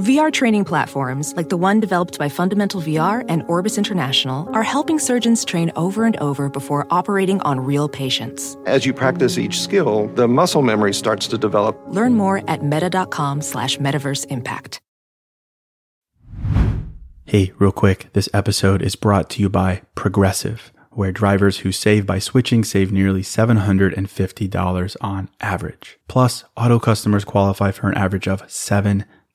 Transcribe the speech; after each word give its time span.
VR 0.00 0.32
training 0.32 0.64
platforms, 0.64 1.34
like 1.36 1.50
the 1.50 1.58
one 1.58 1.78
developed 1.78 2.18
by 2.18 2.30
Fundamental 2.30 2.80
VR 2.80 3.22
and 3.28 3.42
Orbis 3.48 3.76
International, 3.76 4.48
are 4.54 4.62
helping 4.62 4.98
surgeons 4.98 5.44
train 5.44 5.70
over 5.76 6.06
and 6.06 6.16
over 6.16 6.48
before 6.48 6.86
operating 6.90 7.38
on 7.42 7.60
real 7.60 7.86
patients. 7.86 8.56
As 8.64 8.86
you 8.86 8.94
practice 8.94 9.36
each 9.36 9.60
skill, 9.60 10.06
the 10.14 10.26
muscle 10.26 10.62
memory 10.62 10.94
starts 10.94 11.26
to 11.28 11.36
develop. 11.36 11.78
Learn 11.88 12.14
more 12.14 12.42
at 12.48 12.64
meta.com 12.64 13.42
slash 13.42 13.76
metaverse 13.76 14.24
impact. 14.30 14.80
Hey, 17.26 17.52
real 17.58 17.70
quick, 17.70 18.08
this 18.14 18.28
episode 18.32 18.80
is 18.80 18.96
brought 18.96 19.28
to 19.30 19.42
you 19.42 19.48
by 19.50 19.82
Progressive, 19.94 20.72
where 20.90 21.12
drivers 21.12 21.58
who 21.58 21.72
save 21.72 22.06
by 22.06 22.18
switching 22.18 22.64
save 22.64 22.90
nearly 22.90 23.22
$750 23.22 24.96
on 25.00 25.28
average. 25.40 25.98
Plus, 26.08 26.44
auto 26.56 26.78
customers 26.78 27.24
qualify 27.24 27.70
for 27.70 27.88
an 27.88 27.96
average 27.96 28.26
of 28.26 28.50
seven 28.50 29.04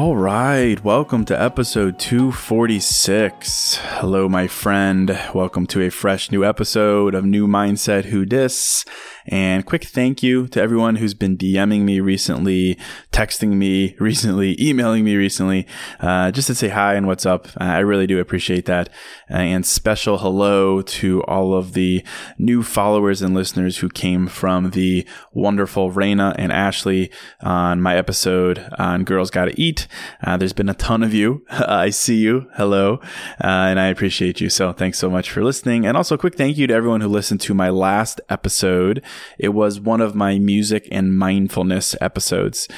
All 0.00 0.16
right, 0.16 0.82
welcome 0.84 1.24
to 1.24 1.42
episode 1.42 1.98
246. 1.98 3.78
Hello, 3.78 4.28
my 4.28 4.46
friend. 4.46 5.18
Welcome 5.34 5.66
to 5.66 5.82
a 5.82 5.90
fresh 5.90 6.30
new 6.30 6.44
episode 6.44 7.16
of 7.16 7.24
New 7.24 7.48
Mindset 7.48 8.04
Who 8.04 8.24
Dis. 8.24 8.84
And 9.26 9.66
quick 9.66 9.82
thank 9.82 10.22
you 10.22 10.46
to 10.48 10.62
everyone 10.62 10.96
who's 10.96 11.14
been 11.14 11.36
DMing 11.36 11.80
me 11.80 11.98
recently, 11.98 12.78
texting 13.18 13.54
me 13.54 13.96
recently, 13.98 14.56
emailing 14.64 15.02
me 15.02 15.16
recently, 15.16 15.66
uh, 15.98 16.30
just 16.30 16.46
to 16.46 16.54
say 16.54 16.68
hi 16.68 16.94
and 16.94 17.08
what's 17.08 17.26
up. 17.26 17.48
I 17.56 17.80
really 17.80 18.06
do 18.06 18.20
appreciate 18.20 18.66
that. 18.66 18.88
and 19.28 19.66
special 19.66 20.18
hello 20.18 20.82
to 20.82 21.22
all 21.24 21.52
of 21.52 21.72
the 21.72 22.04
new 22.38 22.62
followers 22.62 23.20
and 23.20 23.34
listeners 23.34 23.78
who 23.78 23.88
came 23.88 24.28
from 24.28 24.70
the 24.70 25.04
wonderful 25.32 25.90
Rayna 25.90 26.32
and 26.38 26.52
Ashley 26.52 27.10
on 27.40 27.80
my 27.82 27.96
episode 27.96 28.64
on 28.78 29.02
Girls 29.02 29.30
Gotta 29.30 29.52
Eat. 29.60 29.88
Uh, 30.22 30.36
there's 30.36 30.52
been 30.52 30.68
a 30.68 30.74
ton 30.74 31.02
of 31.02 31.12
you. 31.12 31.44
I 31.50 31.90
see 31.90 32.18
you. 32.18 32.48
Hello. 32.54 33.00
Uh, 33.42 33.66
and 33.68 33.80
I 33.80 33.88
appreciate 33.88 34.40
you. 34.40 34.48
So 34.48 34.72
thanks 34.72 34.98
so 34.98 35.10
much 35.10 35.30
for 35.30 35.42
listening. 35.42 35.84
And 35.84 35.96
also 35.96 36.14
a 36.14 36.18
quick 36.18 36.36
thank 36.36 36.56
you 36.56 36.68
to 36.68 36.74
everyone 36.74 37.00
who 37.00 37.08
listened 37.08 37.40
to 37.42 37.54
my 37.54 37.68
last 37.68 38.20
episode. 38.28 39.02
It 39.38 39.48
was 39.48 39.80
one 39.80 40.00
of 40.00 40.14
my 40.14 40.38
music 40.38 40.86
and 40.92 41.18
mindfulness 41.18 41.96
episodes. 42.00 42.68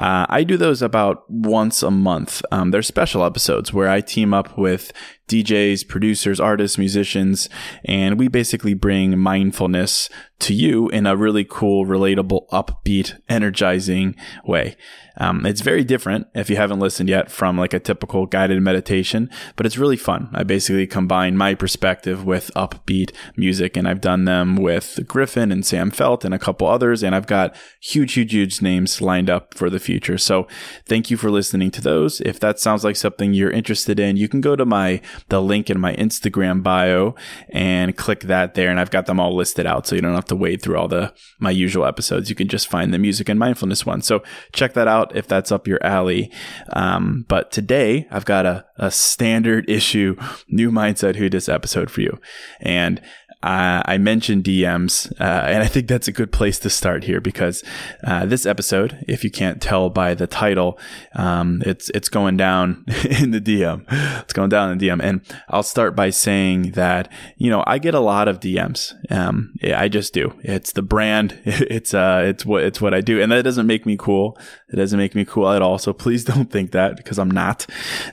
Uh, 0.00 0.24
I 0.30 0.44
do 0.44 0.56
those 0.56 0.80
about 0.80 1.30
once 1.30 1.82
a 1.82 1.90
month. 1.90 2.42
Um, 2.50 2.70
they're 2.70 2.80
special 2.80 3.22
episodes 3.22 3.70
where 3.72 3.90
I 3.90 4.00
team 4.00 4.32
up 4.32 4.56
with 4.56 4.92
DJs, 5.30 5.86
producers, 5.86 6.40
artists, 6.40 6.76
musicians, 6.76 7.48
and 7.84 8.18
we 8.18 8.26
basically 8.26 8.74
bring 8.74 9.16
mindfulness 9.18 10.10
to 10.40 10.54
you 10.54 10.88
in 10.88 11.06
a 11.06 11.16
really 11.16 11.44
cool, 11.44 11.86
relatable, 11.86 12.48
upbeat, 12.48 13.20
energizing 13.28 14.16
way. 14.44 14.76
Um, 15.16 15.44
it's 15.44 15.60
very 15.60 15.84
different 15.84 16.28
if 16.34 16.48
you 16.48 16.56
haven't 16.56 16.80
listened 16.80 17.10
yet 17.10 17.30
from 17.30 17.58
like 17.58 17.74
a 17.74 17.78
typical 17.78 18.24
guided 18.24 18.62
meditation, 18.62 19.28
but 19.54 19.66
it's 19.66 19.76
really 19.76 19.98
fun. 19.98 20.30
I 20.32 20.44
basically 20.44 20.86
combine 20.86 21.36
my 21.36 21.54
perspective 21.54 22.24
with 22.24 22.50
upbeat 22.56 23.12
music, 23.36 23.76
and 23.76 23.86
I've 23.86 24.00
done 24.00 24.24
them 24.24 24.56
with 24.56 24.98
Gryffin 25.02 25.52
and 25.52 25.64
Sam 25.64 25.90
Feldt 25.90 26.24
and 26.24 26.32
a 26.32 26.38
couple 26.38 26.66
others, 26.66 27.02
and 27.02 27.14
I've 27.14 27.26
got 27.26 27.54
huge, 27.80 28.14
huge, 28.14 28.32
huge 28.32 28.62
names 28.62 29.02
lined 29.02 29.28
up 29.28 29.52
for 29.54 29.68
the 29.68 29.78
future. 29.78 30.16
So 30.16 30.48
thank 30.86 31.10
you 31.10 31.18
for 31.18 31.30
listening 31.30 31.70
to 31.72 31.82
those. 31.82 32.22
If 32.22 32.40
that 32.40 32.58
sounds 32.58 32.82
like 32.82 32.96
something 32.96 33.34
you're 33.34 33.50
interested 33.50 34.00
in, 34.00 34.16
you 34.16 34.28
can 34.28 34.40
go 34.40 34.56
to 34.56 34.64
my 34.64 35.02
the 35.28 35.42
link 35.42 35.70
in 35.70 35.80
my 35.80 35.94
Instagram 35.96 36.62
bio 36.62 37.14
and 37.50 37.96
click 37.96 38.20
that 38.22 38.54
there, 38.54 38.70
and 38.70 38.80
I've 38.80 38.90
got 38.90 39.06
them 39.06 39.20
all 39.20 39.34
listed 39.34 39.66
out, 39.66 39.86
so 39.86 39.94
you 39.94 40.02
don't 40.02 40.14
have 40.14 40.24
to 40.26 40.36
wade 40.36 40.62
through 40.62 40.76
all 40.76 40.88
the 40.88 41.12
my 41.38 41.50
usual 41.50 41.84
episodes. 41.84 42.28
You 42.28 42.36
can 42.36 42.48
just 42.48 42.68
find 42.68 42.92
the 42.92 42.98
music 42.98 43.28
and 43.28 43.38
mindfulness 43.38 43.84
one. 43.86 44.02
So 44.02 44.22
check 44.52 44.74
that 44.74 44.88
out 44.88 45.14
if 45.14 45.26
that's 45.26 45.52
up 45.52 45.66
your 45.66 45.84
alley. 45.84 46.30
Um, 46.72 47.24
but 47.28 47.50
today 47.50 48.06
I've 48.10 48.24
got 48.24 48.46
a, 48.46 48.64
a 48.76 48.90
standard 48.90 49.68
issue 49.68 50.16
new 50.48 50.70
mindset 50.70 51.16
who 51.16 51.28
dis 51.28 51.48
episode 51.48 51.90
for 51.90 52.00
you. 52.00 52.18
And 52.60 53.00
uh, 53.42 53.82
I 53.86 53.96
mentioned 53.96 54.44
DMs, 54.44 55.10
uh, 55.18 55.46
and 55.46 55.62
I 55.62 55.66
think 55.66 55.88
that's 55.88 56.08
a 56.08 56.12
good 56.12 56.30
place 56.30 56.58
to 56.58 56.68
start 56.68 57.04
here 57.04 57.22
because 57.22 57.64
uh, 58.04 58.26
this 58.26 58.44
episode, 58.44 59.02
if 59.08 59.24
you 59.24 59.30
can't 59.30 59.62
tell 59.62 59.88
by 59.88 60.12
the 60.12 60.26
title, 60.26 60.78
um, 61.14 61.62
it's 61.64 61.88
it's 61.90 62.10
going 62.10 62.36
down 62.36 62.84
in 63.20 63.30
the 63.30 63.40
DM. 63.40 63.86
It's 64.20 64.34
going 64.34 64.50
down 64.50 64.72
in 64.72 64.78
the 64.78 64.88
DM, 64.88 65.02
and 65.02 65.22
I'll 65.48 65.62
start 65.62 65.96
by 65.96 66.10
saying 66.10 66.72
that 66.72 67.10
you 67.38 67.48
know 67.48 67.64
I 67.66 67.78
get 67.78 67.94
a 67.94 68.00
lot 68.00 68.28
of 68.28 68.40
DMs. 68.40 68.92
Um, 69.10 69.54
I 69.64 69.88
just 69.88 70.12
do. 70.12 70.34
It's 70.42 70.72
the 70.72 70.82
brand. 70.82 71.38
It's 71.70 71.94
uh, 71.94 72.22
it's 72.24 72.44
what 72.44 72.62
it's 72.64 72.80
what 72.80 72.94
I 72.94 73.00
do, 73.00 73.22
and 73.22 73.30
that 73.32 73.42
doesn't 73.42 73.66
make 73.66 73.86
me 73.86 73.96
cool. 73.96 74.36
It 74.72 74.76
doesn't 74.76 74.98
make 74.98 75.14
me 75.14 75.24
cool 75.24 75.48
at 75.48 75.62
all. 75.62 75.78
So 75.78 75.92
please 75.92 76.24
don't 76.32 76.50
think 76.50 76.72
that 76.72 76.96
because 76.96 77.18
I'm 77.18 77.30
not. 77.30 77.66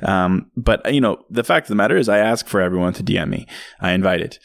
Um, 0.03 0.51
but 0.55 0.93
you 0.93 1.01
know, 1.01 1.25
the 1.29 1.43
fact 1.43 1.65
of 1.65 1.69
the 1.69 1.75
matter 1.75 1.97
is, 1.97 2.07
I 2.07 2.19
ask 2.19 2.47
for 2.47 2.61
everyone 2.61 2.93
to 2.93 3.03
DM 3.03 3.29
me. 3.29 3.47
I 3.79 3.91
invite 3.91 4.21
it. 4.21 4.39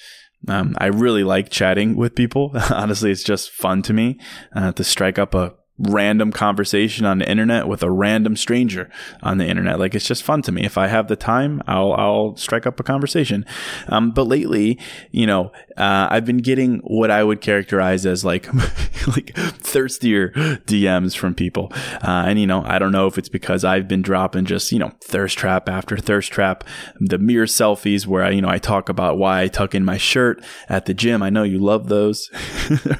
Um, 0.49 0.75
I 0.79 0.87
really 0.87 1.25
like 1.25 1.51
chatting 1.51 1.97
with 1.97 2.15
people. 2.15 2.53
Honestly, 2.71 3.11
it's 3.11 3.23
just 3.23 3.51
fun 3.51 3.83
to 3.83 3.93
me 3.93 4.19
uh, 4.55 4.73
to 4.73 4.85
strike 4.85 5.19
up 5.19 5.35
a 5.35 5.55
random 5.79 6.31
conversation 6.31 7.05
on 7.07 7.19
the 7.19 7.29
internet 7.29 7.67
with 7.67 7.83
a 7.83 7.91
random 7.91 8.37
stranger 8.37 8.91
on 9.23 9.39
the 9.39 9.47
internet. 9.47 9.79
Like 9.79 9.95
it's 9.95 10.07
just 10.07 10.23
fun 10.23 10.43
to 10.43 10.53
me. 10.53 10.65
If 10.65 10.79
I 10.79 10.87
have 10.87 11.09
the 11.09 11.17
time, 11.17 11.63
I'll 11.67 11.93
I'll 11.93 12.37
strike 12.37 12.67
up 12.67 12.79
a 12.79 12.83
conversation. 12.83 13.45
Um, 13.89 14.13
but 14.13 14.27
lately, 14.27 14.79
you 15.11 15.27
know, 15.27 15.51
uh, 15.77 16.09
I've 16.11 16.25
been 16.25 16.39
getting 16.39 16.79
what 16.79 17.11
I 17.11 17.25
would 17.25 17.41
characterize 17.41 18.07
as 18.07 18.25
like 18.25 18.53
like 19.07 19.35
thirstier 19.37 20.31
DMs 20.67 21.17
from 21.17 21.35
people. 21.35 21.73
Uh, 22.03 22.25
and 22.27 22.39
you 22.39 22.47
know, 22.47 22.63
I 22.65 22.79
don't 22.79 22.93
know 22.93 23.07
if 23.07 23.19
it's 23.19 23.29
because 23.29 23.65
I've 23.65 23.89
been 23.89 24.03
dropping 24.03 24.45
just 24.45 24.73
you 24.73 24.79
know 24.79 24.93
thirst 25.03 25.39
trap 25.39 25.69
after 25.69 25.97
thirst 25.97 26.33
trap, 26.33 26.65
the 27.01 27.19
mirror 27.19 27.47
selfies 27.47 28.07
where 28.07 28.25
I 28.25 28.31
you 28.31 28.43
know 28.43 28.49
I 28.49 28.59
talk 28.59 28.89
about 28.89 29.19
why 29.19 29.43
I 29.43 29.49
tuck 29.49 29.75
in 29.75 29.85
my 29.85 29.97
shirt 29.97 30.43
at 30.69 30.87
the 30.87 30.95
gym. 30.95 31.23
I 31.23 31.31
know 31.31 31.43
you 31.43 31.59
love 31.59 31.89
those 31.89 32.31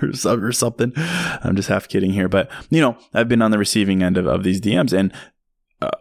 or 0.25 0.53
something. 0.53 0.93
I'm 0.97 1.57
just 1.57 1.69
half 1.69 1.89
kidding 1.89 2.13
here, 2.13 2.29
but 2.29 2.51
you 2.71 2.81
know, 2.81 2.97
I've 3.15 3.29
been 3.29 3.43
on 3.43 3.51
the 3.51 3.59
receiving 3.59 4.03
end 4.03 4.17
of, 4.17 4.27
of 4.27 4.43
these 4.43 4.61
DMs 4.61 4.93
and 4.93 5.13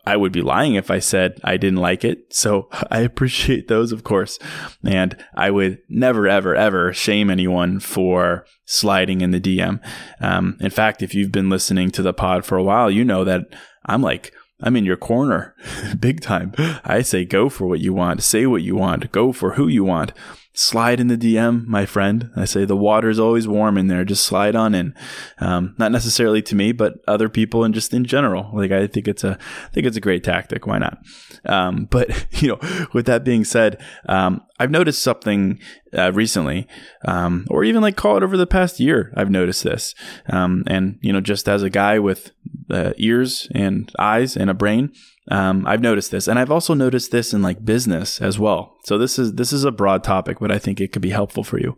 I 0.06 0.18
would 0.18 0.32
be 0.32 0.42
lying 0.42 0.76
if 0.76 0.92
I 0.92 1.00
said 1.00 1.40
I 1.44 1.58
didn't 1.58 1.80
like 1.80 2.04
it. 2.04 2.34
So 2.34 2.70
I 2.92 3.02
appreciate 3.02 3.68
those, 3.68 3.92
of 3.92 4.04
course. 4.04 4.40
And 4.84 5.16
I 5.36 5.52
would 5.52 5.80
never, 5.90 6.28
ever, 6.28 6.56
ever 6.56 6.94
shame 6.94 7.30
anyone 7.30 7.80
for 7.80 8.46
sliding 8.66 9.22
in 9.22 9.32
the 9.32 9.42
DM. 9.42 9.80
Um, 10.20 10.58
in 10.60 10.70
fact, 10.70 11.02
if 11.02 11.14
you've 11.14 11.32
been 11.32 11.50
listening 11.50 11.92
to 11.92 12.02
the 12.02 12.14
pod 12.14 12.46
for 12.46 12.58
a 12.58 12.64
while, 12.64 12.90
you 12.90 13.04
know 13.04 13.24
that 13.24 13.46
I'm 13.86 14.02
like 14.02 14.34
I'm 14.64 14.76
in 14.76 14.86
your 14.86 14.98
corner 14.98 15.56
big 16.00 16.22
time. 16.22 16.54
I 16.84 17.02
say 17.02 17.26
go 17.26 17.50
for 17.50 17.66
what 17.66 17.80
you 17.80 17.94
want, 17.94 18.24
say 18.24 18.46
what 18.46 18.62
you 18.62 18.76
want, 18.76 19.12
go 19.12 19.32
for 19.32 19.54
who 19.54 19.68
you 19.68 19.84
want 19.84 20.14
slide 20.54 21.00
in 21.00 21.08
the 21.08 21.18
DM, 21.18 21.66
my 21.66 21.86
friend. 21.86 22.30
I 22.36 22.46
say 22.46 22.66
the 22.66 22.76
water 22.76 23.10
is 23.10 23.20
always 23.20 23.48
warm 23.48 23.78
in 23.78 23.88
there. 23.88 24.04
Just 24.04 24.26
slide 24.26 24.56
on 24.56 24.76
in. 24.76 24.94
Um, 25.40 25.76
not 25.78 25.92
necessarily 25.92 26.42
to 26.44 26.56
me, 26.56 26.72
but 26.72 26.96
other 27.08 27.30
people 27.30 27.64
and 27.64 27.74
just 27.74 27.94
in 27.94 28.06
general. 28.06 28.50
Like 28.54 28.72
I 28.72 28.88
think 28.88 29.08
it's 29.08 29.24
a, 29.24 29.38
I 29.40 29.70
think 29.70 29.88
it's 29.88 29.98
a 29.98 30.02
great 30.02 30.24
tactic. 30.24 30.68
Why 30.68 30.80
not? 30.80 30.98
Um, 31.46 31.86
but 31.86 32.28
you 32.42 32.50
know, 32.50 32.88
with 32.94 33.06
that 33.06 33.24
being 33.24 33.46
said, 33.46 33.82
um, 34.08 34.42
I've 34.60 34.72
noticed 34.72 35.02
something 35.02 35.60
uh, 35.98 36.12
recently, 36.14 36.68
um, 37.06 37.46
or 37.50 37.64
even 37.64 37.82
like 37.82 37.96
call 37.96 38.18
it 38.18 38.24
over 38.24 38.38
the 38.38 38.48
past 38.48 38.80
year. 38.80 39.14
I've 39.16 39.30
noticed 39.30 39.64
this, 39.64 39.96
um, 40.28 40.64
and 40.68 40.98
you 41.02 41.12
know, 41.12 41.22
just 41.22 41.48
as 41.50 41.64
a 41.64 41.70
guy 41.70 42.00
with 42.00 42.32
uh, 42.70 42.94
ears 42.98 43.48
and 43.54 43.92
eyes 44.00 44.38
and 44.38 44.50
a 44.50 44.54
brain, 44.54 44.94
um, 45.30 45.66
I've 45.68 45.82
noticed 45.82 46.12
this, 46.12 46.28
and 46.28 46.40
I've 46.40 46.52
also 46.52 46.74
noticed 46.74 47.12
this 47.12 47.34
in 47.34 47.42
like 47.42 47.66
business 47.66 48.22
as 48.22 48.40
well. 48.40 48.76
So 48.86 48.98
this 48.98 49.20
is 49.20 49.34
this 49.34 49.54
is 49.54 49.64
a 49.64 49.72
broad 49.72 50.04
topic, 50.04 50.40
but 50.40 50.52
I 50.52 50.60
think 50.60 50.80
it 50.80 50.92
could 50.92 51.02
be 51.02 51.10
helpful 51.10 51.44
for 51.44 51.60
you. 51.60 51.78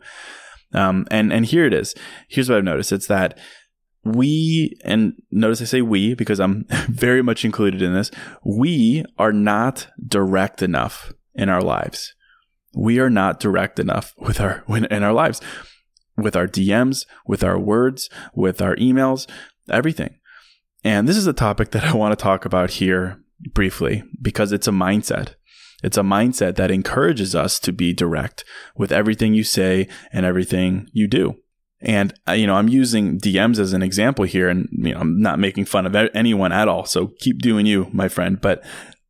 Um, 0.73 1.07
and 1.11 1.31
and 1.31 1.45
here 1.45 1.65
it 1.65 1.73
is. 1.73 1.95
Here's 2.29 2.49
what 2.49 2.57
I've 2.57 2.63
noticed: 2.63 2.91
it's 2.91 3.07
that 3.07 3.37
we 4.03 4.75
and 4.83 5.13
notice 5.31 5.61
I 5.61 5.65
say 5.65 5.81
we 5.81 6.13
because 6.13 6.39
I'm 6.39 6.65
very 6.89 7.21
much 7.21 7.45
included 7.45 7.81
in 7.81 7.93
this. 7.93 8.11
We 8.45 9.03
are 9.17 9.33
not 9.33 9.87
direct 10.05 10.61
enough 10.61 11.13
in 11.35 11.49
our 11.49 11.61
lives. 11.61 12.13
We 12.75 12.99
are 12.99 13.09
not 13.09 13.39
direct 13.39 13.79
enough 13.79 14.13
with 14.17 14.39
our 14.39 14.63
in 14.69 15.03
our 15.03 15.13
lives, 15.13 15.41
with 16.17 16.35
our 16.35 16.47
DMs, 16.47 17.05
with 17.25 17.43
our 17.43 17.59
words, 17.59 18.09
with 18.33 18.61
our 18.61 18.75
emails, 18.75 19.29
everything. 19.69 20.19
And 20.83 21.07
this 21.07 21.17
is 21.17 21.27
a 21.27 21.33
topic 21.33 21.71
that 21.71 21.83
I 21.93 21.95
want 21.95 22.17
to 22.17 22.21
talk 22.21 22.45
about 22.45 22.71
here 22.71 23.19
briefly 23.53 24.03
because 24.21 24.51
it's 24.51 24.67
a 24.67 24.71
mindset. 24.71 25.35
It's 25.83 25.97
a 25.97 26.01
mindset 26.01 26.55
that 26.55 26.71
encourages 26.71 27.35
us 27.35 27.59
to 27.59 27.73
be 27.73 27.93
direct 27.93 28.45
with 28.75 28.91
everything 28.91 29.33
you 29.33 29.43
say 29.43 29.89
and 30.13 30.25
everything 30.25 30.87
you 30.93 31.07
do. 31.07 31.35
And 31.81 32.13
uh, 32.27 32.31
you 32.31 32.47
know, 32.47 32.55
I'm 32.55 32.69
using 32.69 33.19
DMs 33.19 33.59
as 33.59 33.73
an 33.73 33.83
example 33.83 34.23
here, 34.23 34.47
and 34.47 34.69
you 34.71 34.93
know, 34.93 34.99
I'm 35.01 35.19
not 35.19 35.39
making 35.39 35.65
fun 35.65 35.85
of 35.85 35.93
anyone 35.93 36.53
at 36.53 36.69
all. 36.69 36.85
So 36.85 37.11
keep 37.19 37.39
doing 37.41 37.65
you, 37.65 37.89
my 37.91 38.07
friend. 38.07 38.39
But 38.39 38.63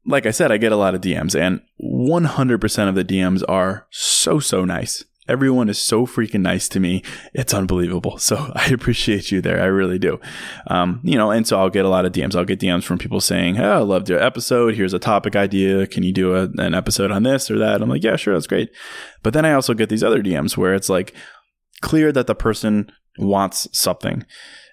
like 0.05 0.25
I 0.25 0.31
said, 0.31 0.51
I 0.51 0.57
get 0.57 0.71
a 0.71 0.77
lot 0.77 0.95
of 0.95 1.01
DMs, 1.01 1.39
and 1.39 1.61
100% 1.81 2.89
of 2.89 2.95
the 2.95 3.05
DMs 3.05 3.43
are 3.47 3.87
so 3.89 4.39
so 4.39 4.65
nice. 4.65 5.03
Everyone 5.25 5.69
is 5.69 5.79
so 5.79 6.05
freaking 6.05 6.41
nice 6.41 6.67
to 6.67 6.81
me. 6.81 7.01
It's 7.33 7.53
unbelievable. 7.53 8.17
So 8.17 8.51
I 8.55 8.67
appreciate 8.67 9.31
you 9.31 9.41
there. 9.41 9.61
I 9.61 9.67
really 9.67 9.97
do. 9.97 10.19
Um, 10.67 10.99
you 11.03 11.17
know, 11.17 11.31
and 11.31 11.47
so 11.47 11.57
I'll 11.57 11.69
get 11.69 11.85
a 11.85 11.89
lot 11.89 12.05
of 12.05 12.11
DMs. 12.11 12.35
I'll 12.35 12.43
get 12.43 12.59
DMs 12.59 12.83
from 12.83 12.97
people 12.97 13.21
saying, 13.21 13.57
Oh, 13.57 13.71
I 13.71 13.77
loved 13.77 14.09
your 14.09 14.21
episode. 14.21 14.75
Here's 14.75 14.93
a 14.93 14.99
topic 14.99 15.37
idea. 15.37 15.87
Can 15.87 16.03
you 16.03 16.11
do 16.11 16.35
a, 16.35 16.49
an 16.57 16.73
episode 16.73 17.09
on 17.09 17.23
this 17.23 17.49
or 17.49 17.57
that? 17.59 17.81
I'm 17.81 17.89
like, 17.89 18.03
yeah, 18.03 18.17
sure. 18.17 18.33
That's 18.33 18.47
great. 18.47 18.69
But 19.21 19.33
then 19.33 19.45
I 19.45 19.53
also 19.53 19.73
get 19.73 19.87
these 19.87 20.03
other 20.03 20.21
DMs 20.21 20.57
where 20.57 20.73
it's 20.73 20.89
like 20.89 21.13
clear 21.81 22.11
that 22.11 22.27
the 22.27 22.35
person 22.35 22.91
wants 23.17 23.69
something. 23.71 24.25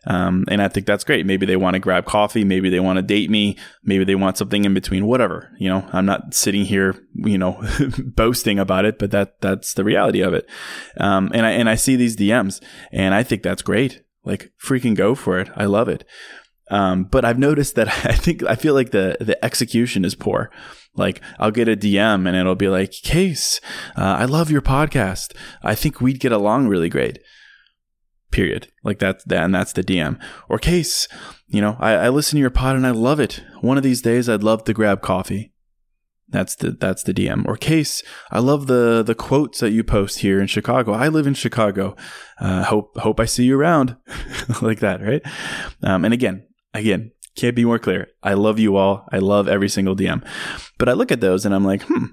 Um, 0.07 0.45
and 0.49 0.63
I 0.63 0.69
think 0.69 0.87
that's 0.87 1.05
great. 1.05 1.27
Maybe 1.27 1.47
they 1.47 1.57
want 1.57 1.75
to 1.75 1.81
grab 1.81 2.07
coffee. 2.07 2.45
Maybe 2.45 2.71
they 2.71 2.81
want 2.81 2.97
to 2.97 3.03
date 3.03 3.31
me. 3.31 3.57
Maybe 3.83 4.05
they 4.05 4.15
want 4.15 4.39
something 4.39 4.65
in 4.65 4.73
between, 4.73 5.07
whatever. 5.07 5.51
You 5.59 5.69
know, 5.69 5.89
I'm 5.93 6.07
not 6.07 6.33
sitting 6.35 6.65
here, 6.65 6.97
you 7.15 7.39
know, 7.39 7.63
boasting 7.99 8.59
about 8.59 8.85
it, 8.85 8.99
but 8.99 9.11
that, 9.11 9.41
that's 9.41 9.75
the 9.75 9.85
reality 9.85 10.21
of 10.21 10.33
it. 10.33 10.49
Um, 10.97 11.31
and 11.35 11.45
I, 11.45 11.51
and 11.51 11.69
I 11.69 11.75
see 11.75 11.97
these 11.97 12.17
DMs 12.17 12.63
and 12.93 13.15
I 13.15 13.23
think 13.23 13.43
that's 13.43 13.63
great. 13.63 14.03
Like 14.25 14.53
freaking 14.63 14.97
go 14.97 15.15
for 15.15 15.39
it. 15.39 15.51
I 15.55 15.67
love 15.67 15.89
it. 15.89 16.05
Um, 16.71 17.05
but 17.05 17.25
I've 17.25 17.39
noticed 17.39 17.75
that 17.75 17.89
I 18.07 18.15
think, 18.15 18.43
I 18.45 18.55
feel 18.55 18.75
like 18.75 18.93
the, 18.93 19.17
the 19.21 19.43
execution 19.45 20.05
is 20.05 20.15
poor. 20.15 20.51
Like 20.95 21.21
I'll 21.39 21.51
get 21.51 21.69
a 21.69 21.77
DM 21.77 22.27
and 22.27 22.37
it'll 22.37 22.55
be 22.55 22.69
like, 22.69 22.93
Case, 22.93 23.61
uh, 23.97 24.17
I 24.19 24.25
love 24.25 24.51
your 24.51 24.63
podcast. 24.63 25.35
I 25.63 25.75
think 25.75 26.01
we'd 26.01 26.21
get 26.21 26.33
along 26.33 26.69
really 26.69 26.89
great 26.89 27.19
period. 28.31 28.69
Like 28.85 28.99
that's 28.99 29.25
that, 29.25 29.45
and 29.45 29.55
that's 29.55 29.73
the 29.73 29.83
DM. 29.83 30.21
Or 30.49 30.59
case, 30.59 31.09
you 31.47 31.61
know, 31.61 31.77
I, 31.81 31.93
I 31.93 32.09
listen 32.09 32.37
to 32.37 32.41
your 32.41 32.51
pod 32.51 32.77
and 32.77 32.87
I 32.87 32.91
love 32.91 33.21
it. 33.21 33.43
One 33.61 33.77
of 33.77 33.83
these 33.83 34.03
days, 34.03 34.29
I'd 34.29 34.43
love 34.43 34.65
to 34.65 34.75
grab 34.75 35.03
coffee. 35.03 35.53
That's 36.29 36.55
the 36.55 36.71
that's 36.71 37.03
the 37.03 37.13
DM. 37.13 37.47
Or 37.47 37.57
case, 37.57 38.03
I 38.31 38.39
love 38.39 38.67
the 38.69 39.03
the 39.03 39.15
quotes 39.15 39.61
that 39.61 39.71
you 39.71 39.83
post 39.83 40.21
here 40.21 40.41
in 40.41 40.47
Chicago. 40.47 40.93
I 40.93 41.09
live 41.09 41.27
in 41.27 41.35
Chicago. 41.35 41.97
Uh, 42.39 42.65
hope 42.65 42.97
hope 42.99 43.19
I 43.19 43.25
see 43.25 43.45
you 43.45 43.59
around, 43.59 43.97
like 44.63 44.79
that, 44.81 45.03
right? 45.03 45.23
Um, 45.83 46.05
and 46.05 46.15
again, 46.15 46.47
again, 46.73 47.11
can't 47.37 47.57
be 47.57 47.65
more 47.65 47.79
clear. 47.79 48.09
I 48.23 48.35
love 48.35 48.59
you 48.59 48.77
all. 48.77 49.07
I 49.11 49.19
love 49.19 49.49
every 49.49 49.69
single 49.69 49.97
DM. 49.97 50.25
But 50.79 50.89
I 50.89 50.93
look 50.93 51.11
at 51.11 51.21
those 51.21 51.45
and 51.45 51.55
I'm 51.55 51.65
like, 51.65 51.83
hmm, 51.83 52.07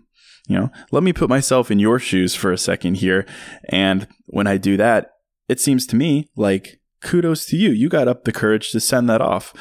you 0.47 0.57
know, 0.57 0.71
let 0.91 1.03
me 1.03 1.13
put 1.13 1.29
myself 1.29 1.69
in 1.69 1.79
your 1.79 1.99
shoes 1.99 2.33
for 2.33 2.51
a 2.51 2.57
second 2.57 2.95
here. 2.95 3.25
And 3.69 4.07
when 4.27 4.47
I 4.47 4.57
do 4.57 4.77
that, 4.77 5.11
it 5.47 5.59
seems 5.59 5.85
to 5.87 5.95
me 5.95 6.29
like 6.35 6.79
kudos 7.01 7.45
to 7.47 7.57
you. 7.57 7.71
You 7.71 7.89
got 7.89 8.07
up 8.07 8.23
the 8.23 8.31
courage 8.31 8.71
to 8.71 8.79
send 8.79 9.09
that 9.09 9.21
off. 9.21 9.53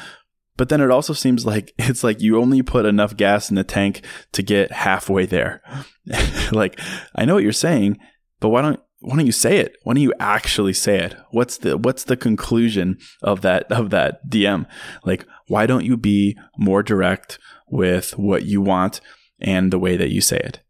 But 0.55 0.69
then 0.69 0.81
it 0.81 0.89
also 0.89 1.13
seems 1.13 1.45
like 1.45 1.73
it's 1.79 2.03
like 2.03 2.21
you 2.21 2.37
only 2.37 2.61
put 2.61 2.85
enough 2.85 3.15
gas 3.15 3.49
in 3.49 3.55
the 3.55 3.63
tank 3.63 4.03
to 4.33 4.41
get 4.41 4.71
halfway 4.71 5.25
there. 5.25 5.61
like 6.51 6.79
I 7.15 7.25
know 7.25 7.35
what 7.35 7.43
you're 7.43 7.51
saying, 7.51 7.99
but 8.39 8.49
why 8.49 8.61
don't 8.61 8.79
why 8.99 9.15
don't 9.15 9.27
you 9.27 9.31
say 9.31 9.59
it? 9.59 9.77
Why 9.83 9.93
don't 9.93 10.01
you 10.01 10.13
actually 10.19 10.73
say 10.73 10.99
it? 10.99 11.15
What's 11.31 11.59
the 11.59 11.77
what's 11.77 12.03
the 12.03 12.17
conclusion 12.17 12.97
of 13.21 13.41
that 13.41 13.71
of 13.71 13.91
that 13.91 14.27
DM? 14.27 14.65
Like 15.05 15.25
why 15.47 15.65
don't 15.65 15.85
you 15.85 15.95
be 15.95 16.37
more 16.57 16.83
direct 16.83 17.39
with 17.69 18.17
what 18.17 18.43
you 18.43 18.61
want 18.61 18.99
and 19.39 19.71
the 19.71 19.79
way 19.79 19.95
that 19.95 20.09
you 20.09 20.21
say 20.21 20.37
it? 20.37 20.61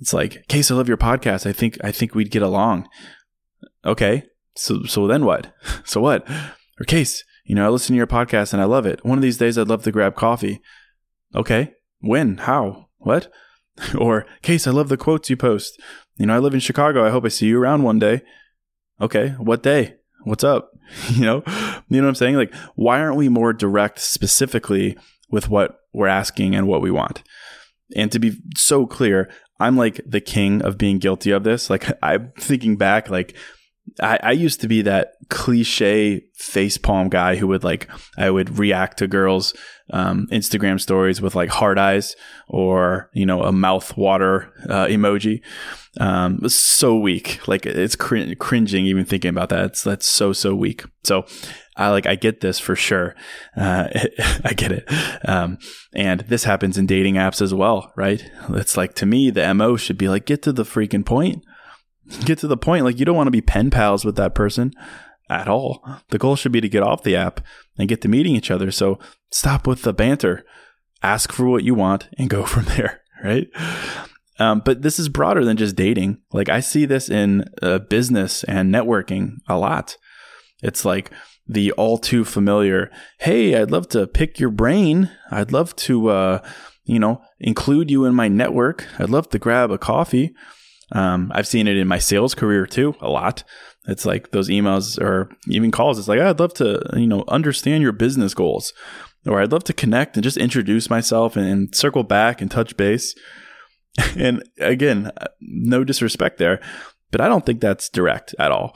It's 0.00 0.12
like, 0.12 0.46
Case, 0.48 0.70
I 0.70 0.74
love 0.74 0.88
your 0.88 0.96
podcast. 0.96 1.46
I 1.46 1.52
think 1.52 1.78
I 1.82 1.92
think 1.92 2.14
we'd 2.14 2.30
get 2.30 2.42
along. 2.42 2.88
Okay. 3.88 4.24
So 4.54 4.84
so 4.84 5.06
then 5.06 5.24
what? 5.24 5.52
So 5.84 6.00
what? 6.00 6.28
Or 6.78 6.84
case, 6.86 7.24
you 7.44 7.54
know, 7.54 7.66
I 7.66 7.70
listen 7.70 7.94
to 7.94 7.96
your 7.96 8.06
podcast 8.06 8.52
and 8.52 8.60
I 8.60 8.66
love 8.66 8.84
it. 8.86 9.04
One 9.04 9.16
of 9.16 9.22
these 9.22 9.38
days 9.38 9.56
I'd 9.56 9.68
love 9.68 9.82
to 9.84 9.92
grab 9.92 10.14
coffee. 10.14 10.60
Okay. 11.34 11.72
When? 12.00 12.38
How? 12.38 12.88
What? 12.98 13.32
or 13.98 14.26
case, 14.42 14.66
I 14.66 14.70
love 14.70 14.88
the 14.88 14.96
quotes 14.96 15.30
you 15.30 15.36
post. 15.36 15.80
You 16.18 16.26
know, 16.26 16.34
I 16.34 16.38
live 16.38 16.54
in 16.54 16.60
Chicago. 16.60 17.04
I 17.04 17.10
hope 17.10 17.24
I 17.24 17.28
see 17.28 17.46
you 17.46 17.58
around 17.58 17.82
one 17.82 17.98
day. 17.98 18.22
Okay. 19.00 19.30
What 19.38 19.62
day? 19.62 19.96
What's 20.24 20.44
up? 20.44 20.72
you 21.10 21.24
know? 21.24 21.42
You 21.88 22.00
know 22.00 22.02
what 22.02 22.08
I'm 22.08 22.14
saying? 22.14 22.36
Like, 22.36 22.54
why 22.74 23.00
aren't 23.00 23.16
we 23.16 23.28
more 23.28 23.52
direct 23.52 23.98
specifically 23.98 24.96
with 25.30 25.48
what 25.48 25.80
we're 25.92 26.06
asking 26.06 26.54
and 26.54 26.68
what 26.68 26.82
we 26.82 26.90
want? 26.90 27.22
And 27.96 28.12
to 28.12 28.18
be 28.18 28.38
so 28.56 28.86
clear, 28.86 29.30
I'm 29.58 29.76
like 29.76 30.00
the 30.06 30.20
king 30.20 30.62
of 30.62 30.76
being 30.76 30.98
guilty 30.98 31.30
of 31.30 31.44
this. 31.44 31.70
Like 31.70 31.86
I'm 32.02 32.32
thinking 32.38 32.76
back, 32.76 33.08
like 33.08 33.34
I, 34.00 34.18
I 34.22 34.32
used 34.32 34.60
to 34.60 34.68
be 34.68 34.82
that 34.82 35.14
cliche 35.28 36.24
facepalm 36.38 37.10
guy 37.10 37.36
who 37.36 37.48
would 37.48 37.64
like 37.64 37.88
I 38.16 38.30
would 38.30 38.58
react 38.58 38.98
to 38.98 39.06
girls' 39.06 39.54
um, 39.90 40.26
Instagram 40.30 40.80
stories 40.80 41.20
with 41.20 41.34
like 41.34 41.50
heart 41.50 41.78
eyes 41.78 42.16
or 42.48 43.10
you 43.12 43.26
know 43.26 43.42
a 43.42 43.52
mouth 43.52 43.96
water 43.96 44.52
uh, 44.68 44.86
emoji. 44.86 45.42
Um, 46.00 46.40
it's 46.42 46.54
so 46.54 46.96
weak, 46.96 47.46
like 47.48 47.66
it's 47.66 47.96
cr- 47.96 48.34
cringing 48.38 48.86
even 48.86 49.04
thinking 49.04 49.30
about 49.30 49.48
that. 49.48 49.64
It's 49.66 49.82
that's 49.82 50.08
so 50.08 50.32
so 50.32 50.54
weak. 50.54 50.84
So 51.04 51.26
I 51.76 51.90
like 51.90 52.06
I 52.06 52.14
get 52.14 52.40
this 52.40 52.58
for 52.58 52.76
sure. 52.76 53.14
Uh, 53.56 53.88
I 54.44 54.52
get 54.54 54.72
it, 54.72 54.88
um, 55.28 55.58
and 55.94 56.20
this 56.20 56.44
happens 56.44 56.78
in 56.78 56.86
dating 56.86 57.14
apps 57.14 57.42
as 57.42 57.52
well, 57.52 57.92
right? 57.96 58.24
It's 58.50 58.76
like 58.76 58.94
to 58.96 59.06
me 59.06 59.30
the 59.30 59.52
mo 59.54 59.76
should 59.76 59.98
be 59.98 60.08
like 60.08 60.26
get 60.26 60.42
to 60.42 60.52
the 60.52 60.64
freaking 60.64 61.04
point 61.04 61.44
get 62.24 62.38
to 62.38 62.46
the 62.46 62.56
point. 62.56 62.84
Like 62.84 62.98
you 62.98 63.04
don't 63.04 63.16
want 63.16 63.26
to 63.26 63.32
be 63.32 63.40
pen 63.40 63.70
pals 63.70 64.04
with 64.04 64.16
that 64.16 64.34
person 64.34 64.72
at 65.28 65.48
all. 65.48 65.84
The 66.08 66.18
goal 66.18 66.36
should 66.36 66.52
be 66.52 66.60
to 66.60 66.68
get 66.68 66.82
off 66.82 67.02
the 67.02 67.16
app 67.16 67.40
and 67.76 67.88
get 67.88 68.00
to 68.02 68.08
meeting 68.08 68.34
each 68.34 68.50
other. 68.50 68.70
So 68.70 68.98
stop 69.30 69.66
with 69.66 69.82
the 69.82 69.92
banter, 69.92 70.44
ask 71.02 71.32
for 71.32 71.46
what 71.46 71.64
you 71.64 71.74
want, 71.74 72.08
and 72.18 72.30
go 72.30 72.44
from 72.46 72.64
there. 72.76 73.02
Right. 73.22 73.48
Um, 74.38 74.62
but 74.64 74.82
this 74.82 75.00
is 75.00 75.08
broader 75.08 75.44
than 75.44 75.56
just 75.56 75.74
dating. 75.74 76.18
Like 76.32 76.48
I 76.48 76.60
see 76.60 76.84
this 76.84 77.08
in 77.08 77.44
uh, 77.60 77.80
business 77.80 78.44
and 78.44 78.72
networking 78.72 79.38
a 79.48 79.58
lot. 79.58 79.96
It's 80.62 80.84
like 80.84 81.10
the 81.48 81.72
all 81.72 81.98
too 81.98 82.24
familiar, 82.24 82.90
hey, 83.20 83.56
I'd 83.56 83.70
love 83.70 83.88
to 83.90 84.06
pick 84.06 84.38
your 84.38 84.50
brain. 84.50 85.10
I'd 85.30 85.50
love 85.50 85.74
to, 85.76 86.08
uh, 86.08 86.48
you 86.84 86.98
know, 86.98 87.22
include 87.40 87.90
you 87.90 88.04
in 88.04 88.14
my 88.14 88.28
network. 88.28 88.86
I'd 88.98 89.10
love 89.10 89.30
to 89.30 89.38
grab 89.38 89.70
a 89.70 89.78
coffee. 89.78 90.34
Um, 90.92 91.30
I've 91.34 91.46
seen 91.46 91.68
it 91.68 91.76
in 91.76 91.88
my 91.88 91.98
sales 91.98 92.34
career 92.34 92.66
too, 92.66 92.94
a 93.00 93.08
lot. 93.08 93.44
It's 93.86 94.04
like 94.04 94.30
those 94.30 94.48
emails 94.48 95.00
or 95.00 95.30
even 95.48 95.70
calls. 95.70 95.98
It's 95.98 96.08
like, 96.08 96.20
oh, 96.20 96.28
I'd 96.28 96.40
love 96.40 96.54
to, 96.54 96.80
you 96.94 97.06
know, 97.06 97.24
understand 97.28 97.82
your 97.82 97.92
business 97.92 98.34
goals, 98.34 98.72
or 99.26 99.40
I'd 99.40 99.52
love 99.52 99.64
to 99.64 99.72
connect 99.72 100.16
and 100.16 100.24
just 100.24 100.36
introduce 100.36 100.90
myself 100.90 101.36
and, 101.36 101.46
and 101.46 101.74
circle 101.74 102.02
back 102.02 102.40
and 102.40 102.50
touch 102.50 102.76
base. 102.76 103.14
and 104.16 104.42
again, 104.60 105.10
no 105.40 105.84
disrespect 105.84 106.38
there, 106.38 106.60
but 107.10 107.20
I 107.20 107.28
don't 107.28 107.44
think 107.44 107.60
that's 107.60 107.88
direct 107.88 108.34
at 108.38 108.50
all. 108.50 108.74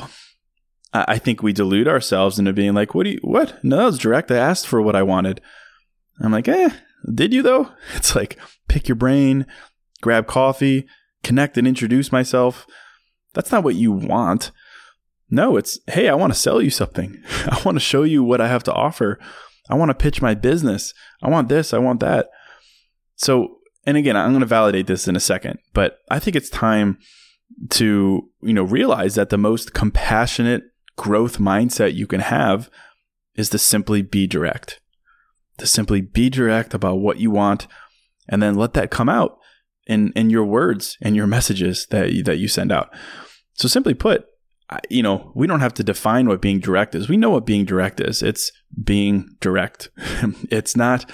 I, 0.92 1.04
I 1.08 1.18
think 1.18 1.42
we 1.42 1.52
delude 1.52 1.88
ourselves 1.88 2.38
into 2.38 2.52
being 2.52 2.74
like, 2.74 2.94
what 2.94 3.04
do 3.04 3.10
you, 3.10 3.20
what? 3.22 3.62
No, 3.62 3.76
that 3.76 3.84
was 3.84 3.98
direct. 3.98 4.30
I 4.30 4.36
asked 4.36 4.66
for 4.66 4.80
what 4.80 4.96
I 4.96 5.02
wanted. 5.02 5.40
I'm 6.20 6.32
like, 6.32 6.48
eh, 6.48 6.70
did 7.12 7.32
you 7.32 7.42
though? 7.42 7.70
It's 7.96 8.16
like 8.16 8.38
pick 8.68 8.88
your 8.88 8.96
brain, 8.96 9.46
grab 10.00 10.26
coffee, 10.26 10.86
connect 11.22 11.56
and 11.56 11.66
introduce 11.66 12.12
myself. 12.12 12.66
That's 13.34 13.52
not 13.52 13.64
what 13.64 13.74
you 13.74 13.92
want. 13.92 14.50
No, 15.30 15.56
it's, 15.56 15.78
hey, 15.86 16.08
I 16.08 16.14
want 16.14 16.32
to 16.32 16.38
sell 16.38 16.60
you 16.60 16.70
something. 16.70 17.22
I 17.46 17.60
want 17.64 17.76
to 17.76 17.80
show 17.80 18.02
you 18.02 18.22
what 18.22 18.40
I 18.40 18.48
have 18.48 18.64
to 18.64 18.72
offer. 18.72 19.18
I 19.70 19.74
want 19.74 19.90
to 19.90 19.94
pitch 19.94 20.20
my 20.20 20.34
business. 20.34 20.92
I 21.22 21.30
want 21.30 21.48
this. 21.48 21.72
I 21.72 21.78
want 21.78 22.00
that. 22.00 22.28
So, 23.16 23.58
and 23.86 23.96
again, 23.96 24.16
I'm 24.16 24.32
going 24.32 24.40
to 24.40 24.46
validate 24.46 24.86
this 24.86 25.08
in 25.08 25.16
a 25.16 25.20
second, 25.20 25.58
but 25.72 25.98
I 26.10 26.18
think 26.18 26.36
it's 26.36 26.50
time 26.50 26.98
to, 27.70 28.28
you 28.42 28.52
know, 28.52 28.62
realize 28.62 29.14
that 29.14 29.30
the 29.30 29.38
most 29.38 29.72
compassionate 29.72 30.64
growth 30.96 31.38
mindset 31.38 31.94
you 31.94 32.06
can 32.06 32.20
have 32.20 32.68
is 33.34 33.48
to 33.50 33.58
simply 33.58 34.02
be 34.02 34.26
direct. 34.26 34.80
To 35.58 35.66
simply 35.66 36.00
be 36.00 36.28
direct 36.28 36.74
about 36.74 36.96
what 36.96 37.18
you 37.18 37.30
want 37.30 37.66
and 38.28 38.42
then 38.42 38.54
let 38.54 38.74
that 38.74 38.90
come 38.90 39.08
out 39.08 39.38
in 39.86 40.12
in 40.14 40.30
your 40.30 40.44
words 40.44 40.96
and 41.00 41.16
your 41.16 41.26
messages 41.26 41.86
that 41.90 42.12
you, 42.12 42.22
that 42.24 42.38
you 42.38 42.48
send 42.48 42.72
out. 42.72 42.92
So 43.54 43.68
simply 43.68 43.94
put, 43.94 44.26
you 44.88 45.02
know, 45.02 45.32
we 45.34 45.46
don't 45.46 45.60
have 45.60 45.74
to 45.74 45.84
define 45.84 46.28
what 46.28 46.40
being 46.40 46.60
direct 46.60 46.94
is. 46.94 47.08
We 47.08 47.16
know 47.16 47.30
what 47.30 47.46
being 47.46 47.64
direct 47.64 48.00
is. 48.00 48.22
It's 48.22 48.50
being 48.82 49.36
direct. 49.40 49.90
it's 50.50 50.76
not, 50.76 51.08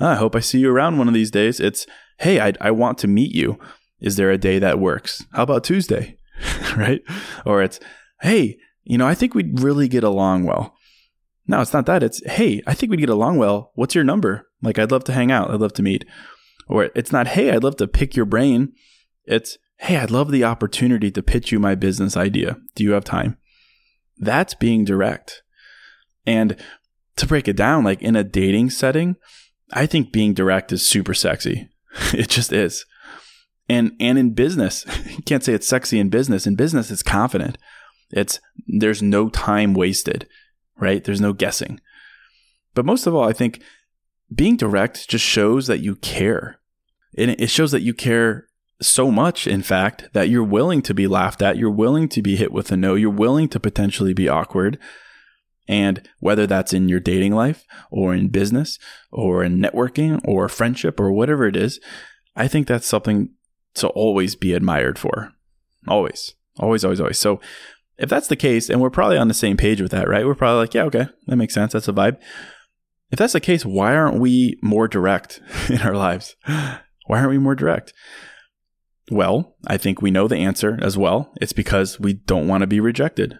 oh, 0.00 0.08
I 0.08 0.14
hope 0.14 0.34
I 0.34 0.40
see 0.40 0.60
you 0.60 0.70
around 0.70 0.98
one 0.98 1.08
of 1.08 1.14
these 1.14 1.30
days. 1.30 1.60
It's, 1.60 1.86
hey, 2.18 2.40
I, 2.40 2.52
I 2.60 2.70
want 2.70 2.98
to 2.98 3.08
meet 3.08 3.34
you. 3.34 3.58
Is 4.00 4.16
there 4.16 4.30
a 4.30 4.38
day 4.38 4.58
that 4.58 4.78
works? 4.78 5.24
How 5.32 5.42
about 5.42 5.64
Tuesday? 5.64 6.16
right? 6.76 7.02
Or 7.46 7.62
it's, 7.62 7.78
hey, 8.22 8.58
you 8.84 8.98
know, 8.98 9.06
I 9.06 9.14
think 9.14 9.34
we'd 9.34 9.60
really 9.60 9.88
get 9.88 10.04
along 10.04 10.44
well. 10.44 10.74
No, 11.46 11.60
it's 11.60 11.72
not 11.72 11.86
that. 11.86 12.02
It's, 12.02 12.24
hey, 12.26 12.62
I 12.66 12.74
think 12.74 12.90
we'd 12.90 13.00
get 13.00 13.08
along 13.08 13.36
well. 13.36 13.72
What's 13.74 13.94
your 13.94 14.04
number? 14.04 14.48
Like, 14.62 14.78
I'd 14.78 14.92
love 14.92 15.04
to 15.04 15.12
hang 15.12 15.30
out. 15.30 15.50
I'd 15.50 15.60
love 15.60 15.72
to 15.74 15.82
meet. 15.82 16.04
Or 16.68 16.90
it's 16.94 17.12
not, 17.12 17.28
hey, 17.28 17.50
I'd 17.50 17.64
love 17.64 17.76
to 17.76 17.88
pick 17.88 18.16
your 18.16 18.24
brain. 18.24 18.72
It's, 19.24 19.58
hey, 19.78 19.96
I'd 19.96 20.10
love 20.10 20.30
the 20.30 20.44
opportunity 20.44 21.10
to 21.10 21.22
pitch 21.22 21.52
you 21.52 21.58
my 21.58 21.74
business 21.74 22.16
idea. 22.16 22.58
Do 22.74 22.84
you 22.84 22.92
have 22.92 23.04
time? 23.04 23.36
That's 24.18 24.54
being 24.54 24.84
direct. 24.84 25.42
And 26.26 26.56
to 27.16 27.26
break 27.26 27.48
it 27.48 27.56
down, 27.56 27.84
like 27.84 28.00
in 28.02 28.16
a 28.16 28.24
dating 28.24 28.70
setting, 28.70 29.16
I 29.72 29.86
think 29.86 30.12
being 30.12 30.34
direct 30.34 30.72
is 30.72 30.86
super 30.86 31.14
sexy. 31.14 31.68
it 32.12 32.28
just 32.28 32.52
is. 32.52 32.84
And 33.68 33.92
and 34.00 34.18
in 34.18 34.34
business, 34.34 34.84
you 35.06 35.22
can't 35.22 35.42
say 35.42 35.54
it's 35.54 35.68
sexy 35.68 35.98
in 35.98 36.10
business. 36.10 36.46
In 36.46 36.56
business, 36.56 36.90
it's 36.90 37.02
confident. 37.02 37.58
It's 38.10 38.40
there's 38.66 39.02
no 39.02 39.28
time 39.30 39.74
wasted, 39.74 40.28
right? 40.76 41.02
There's 41.02 41.20
no 41.20 41.32
guessing. 41.32 41.80
But 42.74 42.84
most 42.84 43.06
of 43.06 43.14
all, 43.14 43.28
I 43.28 43.32
think 43.32 43.62
being 44.34 44.56
direct 44.56 45.08
just 45.08 45.24
shows 45.24 45.66
that 45.66 45.80
you 45.80 45.96
care. 45.96 46.58
And 47.16 47.30
it 47.30 47.50
shows 47.50 47.72
that 47.72 47.82
you 47.82 47.94
care 47.94 48.48
so 48.80 49.10
much, 49.10 49.46
in 49.46 49.62
fact, 49.62 50.08
that 50.12 50.28
you're 50.28 50.42
willing 50.42 50.82
to 50.82 50.94
be 50.94 51.06
laughed 51.06 51.42
at, 51.42 51.56
you're 51.56 51.70
willing 51.70 52.08
to 52.08 52.22
be 52.22 52.36
hit 52.36 52.52
with 52.52 52.70
a 52.72 52.76
no, 52.76 52.94
you're 52.94 53.10
willing 53.10 53.48
to 53.48 53.60
potentially 53.60 54.12
be 54.12 54.28
awkward. 54.28 54.78
And 55.68 56.08
whether 56.18 56.46
that's 56.46 56.72
in 56.72 56.88
your 56.88 57.00
dating 57.00 57.34
life 57.34 57.64
or 57.90 58.14
in 58.14 58.28
business 58.28 58.78
or 59.10 59.44
in 59.44 59.58
networking 59.58 60.20
or 60.24 60.48
friendship 60.48 60.98
or 60.98 61.12
whatever 61.12 61.46
it 61.46 61.56
is, 61.56 61.78
I 62.34 62.48
think 62.48 62.66
that's 62.66 62.86
something 62.86 63.30
to 63.74 63.88
always 63.88 64.34
be 64.34 64.54
admired 64.54 64.98
for. 64.98 65.32
Always, 65.86 66.34
always, 66.58 66.84
always, 66.84 67.00
always. 67.00 67.18
So 67.18 67.40
if 67.98 68.08
that's 68.08 68.28
the 68.28 68.36
case, 68.36 68.68
and 68.68 68.80
we're 68.80 68.90
probably 68.90 69.18
on 69.18 69.28
the 69.28 69.34
same 69.34 69.56
page 69.56 69.80
with 69.80 69.92
that, 69.92 70.08
right? 70.08 70.26
We're 70.26 70.34
probably 70.34 70.60
like, 70.60 70.74
yeah, 70.74 70.84
okay, 70.84 71.06
that 71.26 71.36
makes 71.36 71.54
sense. 71.54 71.72
That's 71.72 71.88
a 71.88 71.92
vibe. 71.92 72.18
If 73.12 73.18
that's 73.18 73.34
the 73.34 73.40
case, 73.40 73.64
why 73.64 73.94
aren't 73.94 74.18
we 74.18 74.58
more 74.62 74.88
direct 74.88 75.40
in 75.68 75.82
our 75.82 75.94
lives? 75.94 76.34
Why 76.46 77.18
aren't 77.18 77.30
we 77.30 77.38
more 77.38 77.54
direct? 77.54 77.92
Well, 79.10 79.56
I 79.66 79.76
think 79.76 80.00
we 80.00 80.10
know 80.10 80.26
the 80.26 80.38
answer 80.38 80.78
as 80.80 80.96
well. 80.96 81.32
It's 81.40 81.52
because 81.52 82.00
we 82.00 82.14
don't 82.14 82.48
want 82.48 82.62
to 82.62 82.66
be 82.66 82.80
rejected. 82.80 83.38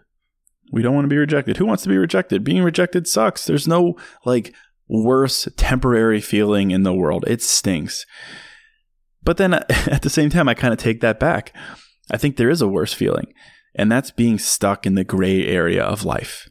We 0.73 0.83
don't 0.83 0.95
want 0.95 1.05
to 1.05 1.09
be 1.09 1.17
rejected. 1.17 1.57
Who 1.57 1.67
wants 1.67 1.83
to 1.85 1.89
be 1.89 1.97
rejected? 1.97 2.45
Being 2.45 2.63
rejected 2.63 3.07
sucks. 3.07 3.47
There's 3.47 3.67
no 3.67 3.97
like 4.25 4.55
worse 4.89 5.49
temporary 5.57 6.21
feeling 6.21 6.71
in 6.71 6.83
the 6.83 6.95
world. 6.95 7.25
It 7.27 7.43
stinks. 7.43 8.05
But 9.23 9.39
then 9.39 9.55
at 9.55 10.03
the 10.03 10.11
same 10.11 10.29
time, 10.29 10.49
I 10.49 10.55
kind 10.55 10.73
of 10.73 10.79
take 10.79 11.01
that 11.01 11.19
back. 11.19 11.55
I 12.11 12.19
think 12.19 12.37
there 12.37 12.51
is 12.51 12.61
a 12.61 12.69
worse 12.69 12.93
feeling, 12.93 13.33
and 13.75 13.91
that's 13.91 14.11
being 14.11 14.39
stuck 14.39 14.85
in 14.85 14.97
the 14.97 15.05
gray 15.05 15.47
area 15.47 15.83
of 15.83 16.05
life. 16.05 16.51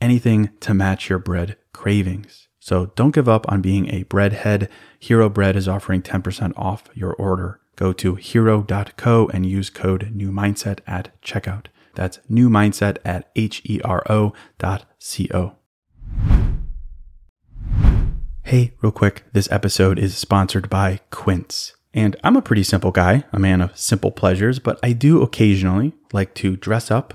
anything 0.00 0.50
to 0.60 0.74
match 0.74 1.08
your 1.08 1.18
bread 1.18 1.56
cravings. 1.72 2.48
So 2.58 2.86
don't 2.96 3.14
give 3.14 3.28
up 3.28 3.50
on 3.50 3.62
being 3.62 3.88
a 3.88 4.04
breadhead. 4.04 4.68
Hero 4.98 5.28
Bread 5.28 5.56
is 5.56 5.68
offering 5.68 6.02
10% 6.02 6.52
off 6.56 6.84
your 6.94 7.14
order. 7.14 7.60
Go 7.76 7.92
to 7.94 8.16
hero.co 8.16 9.28
and 9.32 9.46
use 9.46 9.70
code 9.70 10.10
new 10.12 10.30
mindset 10.30 10.80
at 10.86 11.20
checkout. 11.22 11.66
That's 11.94 12.18
new 12.28 12.50
mindset 12.50 12.98
at 13.04 13.30
H 13.36 13.62
E 13.64 13.80
R 13.84 14.02
O 14.10 14.32
dot 14.58 14.84
C 14.98 15.28
O. 15.32 15.54
Hey, 18.42 18.72
real 18.80 18.92
quick, 18.92 19.24
this 19.32 19.50
episode 19.50 19.98
is 19.98 20.16
sponsored 20.16 20.70
by 20.70 21.00
Quince. 21.10 21.74
And 21.94 22.16
I'm 22.22 22.36
a 22.36 22.42
pretty 22.42 22.62
simple 22.62 22.90
guy, 22.90 23.24
a 23.32 23.38
man 23.38 23.60
of 23.60 23.76
simple 23.78 24.10
pleasures, 24.10 24.58
but 24.58 24.78
I 24.82 24.92
do 24.92 25.22
occasionally 25.22 25.94
like 26.12 26.34
to 26.36 26.56
dress 26.56 26.90
up 26.90 27.14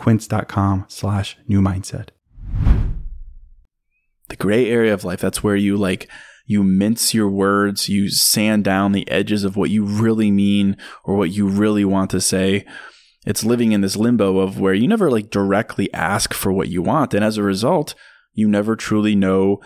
quince.com 0.00 0.86
slash 0.88 1.36
new 1.46 1.60
mindset. 1.60 2.08
The 4.30 4.36
gray 4.36 4.70
area 4.70 4.94
of 4.94 5.04
life, 5.04 5.20
that's 5.20 5.42
where 5.42 5.56
you 5.56 5.76
like, 5.76 6.08
you 6.46 6.64
mince 6.64 7.12
your 7.12 7.28
words, 7.28 7.90
you 7.90 8.08
sand 8.08 8.64
down 8.64 8.92
the 8.92 9.06
edges 9.10 9.44
of 9.44 9.56
what 9.56 9.68
you 9.68 9.84
really 9.84 10.30
mean 10.30 10.78
or 11.04 11.16
what 11.16 11.32
you 11.32 11.46
really 11.46 11.84
want 11.84 12.10
to 12.12 12.20
say. 12.20 12.64
It's 13.26 13.44
living 13.44 13.72
in 13.72 13.82
this 13.82 13.94
limbo 13.94 14.38
of 14.38 14.58
where 14.58 14.72
you 14.72 14.88
never 14.88 15.10
like 15.10 15.28
directly 15.28 15.92
ask 15.92 16.32
for 16.32 16.50
what 16.50 16.68
you 16.68 16.80
want. 16.80 17.12
And 17.12 17.22
as 17.22 17.36
a 17.36 17.42
result, 17.42 17.94
you 18.32 18.48
never 18.48 18.76
truly 18.76 19.14
know 19.14 19.60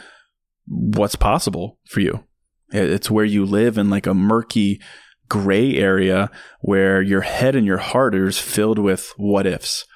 what's 0.67 1.15
possible 1.15 1.79
for 1.87 2.01
you. 2.01 2.25
It's 2.73 3.09
where 3.09 3.25
you 3.25 3.45
live 3.45 3.79
in 3.79 3.89
like 3.89 4.09
a 4.09 4.15
murky 4.15 4.81
gray 5.29 5.77
area 5.77 6.29
where 6.61 7.01
your 7.01 7.21
head 7.21 7.55
and 7.55 7.65
your 7.65 7.79
heart 7.79 8.17
is 8.17 8.41
filled 8.41 8.81
with 8.81 9.13
what 9.17 9.47
ifs 9.47 9.87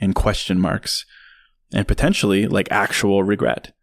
and 0.00 0.14
question 0.14 0.58
marks 0.58 1.04
and 1.72 1.86
potentially 1.88 2.46
like 2.46 2.68
actual 2.70 3.22
regret. 3.22 3.74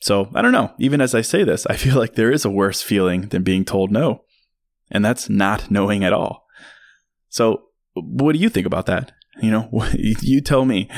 So 0.00 0.30
I 0.34 0.42
don't 0.42 0.52
know. 0.52 0.72
Even 0.78 1.00
as 1.00 1.14
I 1.14 1.20
say 1.20 1.44
this, 1.44 1.66
I 1.66 1.76
feel 1.76 1.96
like 1.96 2.14
there 2.14 2.32
is 2.32 2.44
a 2.44 2.50
worse 2.50 2.82
feeling 2.82 3.28
than 3.28 3.42
being 3.42 3.64
told 3.64 3.90
no. 3.90 4.24
And 4.90 5.04
that's 5.04 5.28
not 5.28 5.70
knowing 5.70 6.04
at 6.04 6.12
all. 6.12 6.46
So 7.28 7.64
what 7.94 8.32
do 8.32 8.38
you 8.38 8.48
think 8.48 8.66
about 8.66 8.86
that? 8.86 9.12
You 9.42 9.50
know, 9.50 9.86
you 9.94 10.40
tell 10.40 10.64
me 10.64 10.88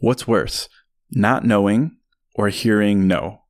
what's 0.00 0.28
worse, 0.28 0.68
not 1.10 1.44
knowing 1.44 1.96
or 2.34 2.48
hearing 2.48 3.06
no? 3.06 3.40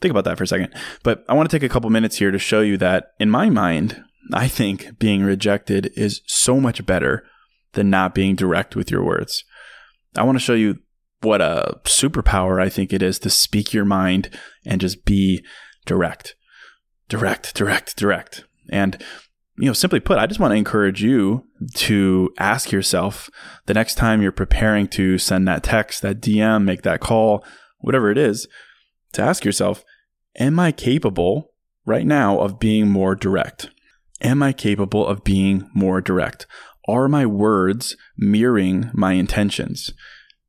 Think 0.00 0.10
about 0.10 0.24
that 0.24 0.36
for 0.36 0.44
a 0.44 0.48
second. 0.48 0.74
But 1.02 1.24
I 1.28 1.34
want 1.34 1.48
to 1.48 1.56
take 1.56 1.64
a 1.64 1.72
couple 1.72 1.88
minutes 1.88 2.18
here 2.18 2.32
to 2.32 2.38
show 2.38 2.60
you 2.60 2.76
that 2.78 3.12
in 3.20 3.30
my 3.30 3.48
mind, 3.50 4.02
I 4.32 4.48
think 4.48 4.98
being 4.98 5.22
rejected 5.22 5.92
is 5.96 6.22
so 6.26 6.60
much 6.60 6.84
better 6.84 7.24
than 7.72 7.90
not 7.90 8.14
being 8.14 8.34
direct 8.34 8.76
with 8.76 8.90
your 8.90 9.04
words. 9.04 9.44
I 10.16 10.22
want 10.24 10.36
to 10.36 10.44
show 10.44 10.54
you 10.54 10.78
what 11.22 11.40
a 11.40 11.80
superpower 11.84 12.60
I 12.60 12.68
think 12.68 12.92
it 12.92 13.02
is 13.02 13.18
to 13.20 13.30
speak 13.30 13.72
your 13.72 13.84
mind 13.84 14.28
and 14.64 14.80
just 14.80 15.04
be 15.04 15.44
direct. 15.86 16.34
Direct, 17.08 17.54
direct, 17.54 17.96
direct. 17.96 18.44
And, 18.70 19.02
you 19.56 19.66
know, 19.66 19.72
simply 19.72 20.00
put, 20.00 20.18
I 20.18 20.26
just 20.26 20.40
want 20.40 20.52
to 20.52 20.56
encourage 20.56 21.02
you 21.02 21.46
to 21.74 22.30
ask 22.38 22.72
yourself 22.72 23.30
the 23.66 23.74
next 23.74 23.94
time 23.94 24.22
you're 24.22 24.32
preparing 24.32 24.88
to 24.88 25.18
send 25.18 25.46
that 25.46 25.62
text, 25.62 26.02
that 26.02 26.20
DM, 26.20 26.64
make 26.64 26.82
that 26.82 27.00
call, 27.00 27.44
whatever 27.78 28.10
it 28.10 28.18
is, 28.18 28.48
to 29.12 29.22
ask 29.22 29.44
yourself, 29.44 29.84
am 30.36 30.58
I 30.58 30.72
capable 30.72 31.52
right 31.84 32.06
now 32.06 32.38
of 32.38 32.58
being 32.58 32.88
more 32.88 33.14
direct? 33.14 33.70
Am 34.20 34.42
I 34.42 34.52
capable 34.52 35.06
of 35.06 35.24
being 35.24 35.68
more 35.74 36.00
direct? 36.00 36.46
Are 36.88 37.08
my 37.08 37.26
words 37.26 37.96
mirroring 38.16 38.90
my 38.92 39.12
intentions? 39.12 39.92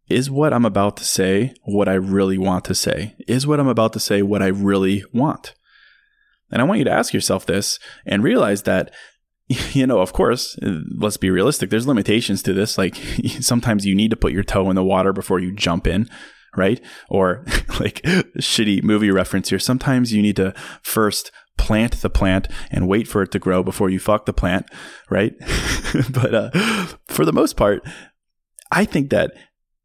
Is 0.10 0.30
what 0.30 0.54
I'm 0.54 0.66
about 0.66 0.98
to 0.98 1.06
say 1.06 1.54
what 1.64 1.88
I 1.88 1.94
really 1.94 2.38
want 2.38 2.66
to 2.66 2.76
say? 2.76 3.16
Is 3.28 3.48
what 3.48 3.60
I'm 3.60 3.68
about 3.68 3.94
to 3.94 4.00
say 4.00 4.22
what 4.22 4.42
I 4.42 4.48
really 4.48 5.04
want? 5.14 5.54
And 6.52 6.62
I 6.62 6.66
want 6.66 6.80
you 6.80 6.86
to 6.86 6.92
ask 6.92 7.14
yourself 7.14 7.46
this 7.46 7.80
and 8.06 8.24
realize 8.24 8.64
that 8.64 8.94
you 9.74 9.86
know, 9.86 10.00
of 10.00 10.14
course, 10.14 10.58
let's 10.62 11.18
be 11.18 11.30
realistic. 11.30 11.70
There's 11.70 11.88
limitations 11.88 12.42
to 12.44 12.54
this. 12.54 12.78
Like 12.78 12.96
sometimes 13.42 13.86
you 13.86 13.96
need 13.96 14.12
to 14.12 14.18
put 14.18 14.34
your 14.34 14.44
toe 14.44 14.70
in 14.70 14.76
the 14.76 14.84
water 14.84 15.14
before 15.14 15.40
you 15.40 15.52
jump 15.52 15.88
in 15.88 16.10
right? 16.56 16.82
Or 17.10 17.44
like 17.80 18.02
shitty 18.40 18.84
movie 18.84 19.12
reference 19.12 19.50
here. 19.50 19.60
Sometimes 19.60 20.14
you 20.14 20.22
need 20.22 20.36
to 20.38 20.54
first 20.82 21.32
plant 21.58 22.02
the 22.02 22.10
plant 22.10 22.48
and 22.72 22.88
wait 22.88 23.08
for 23.08 23.22
it 23.22 23.32
to 23.32 23.40
grow 23.40 23.64
before 23.64 23.90
you 23.90 24.00
fuck 24.00 24.26
the 24.26 24.34
plant, 24.34 24.66
right? 25.10 25.34
but 26.12 26.34
uh, 26.34 26.50
for 27.08 27.26
the 27.26 27.34
most 27.34 27.56
part, 27.56 27.84
I 28.72 28.86
think 28.86 29.10
that 29.10 29.32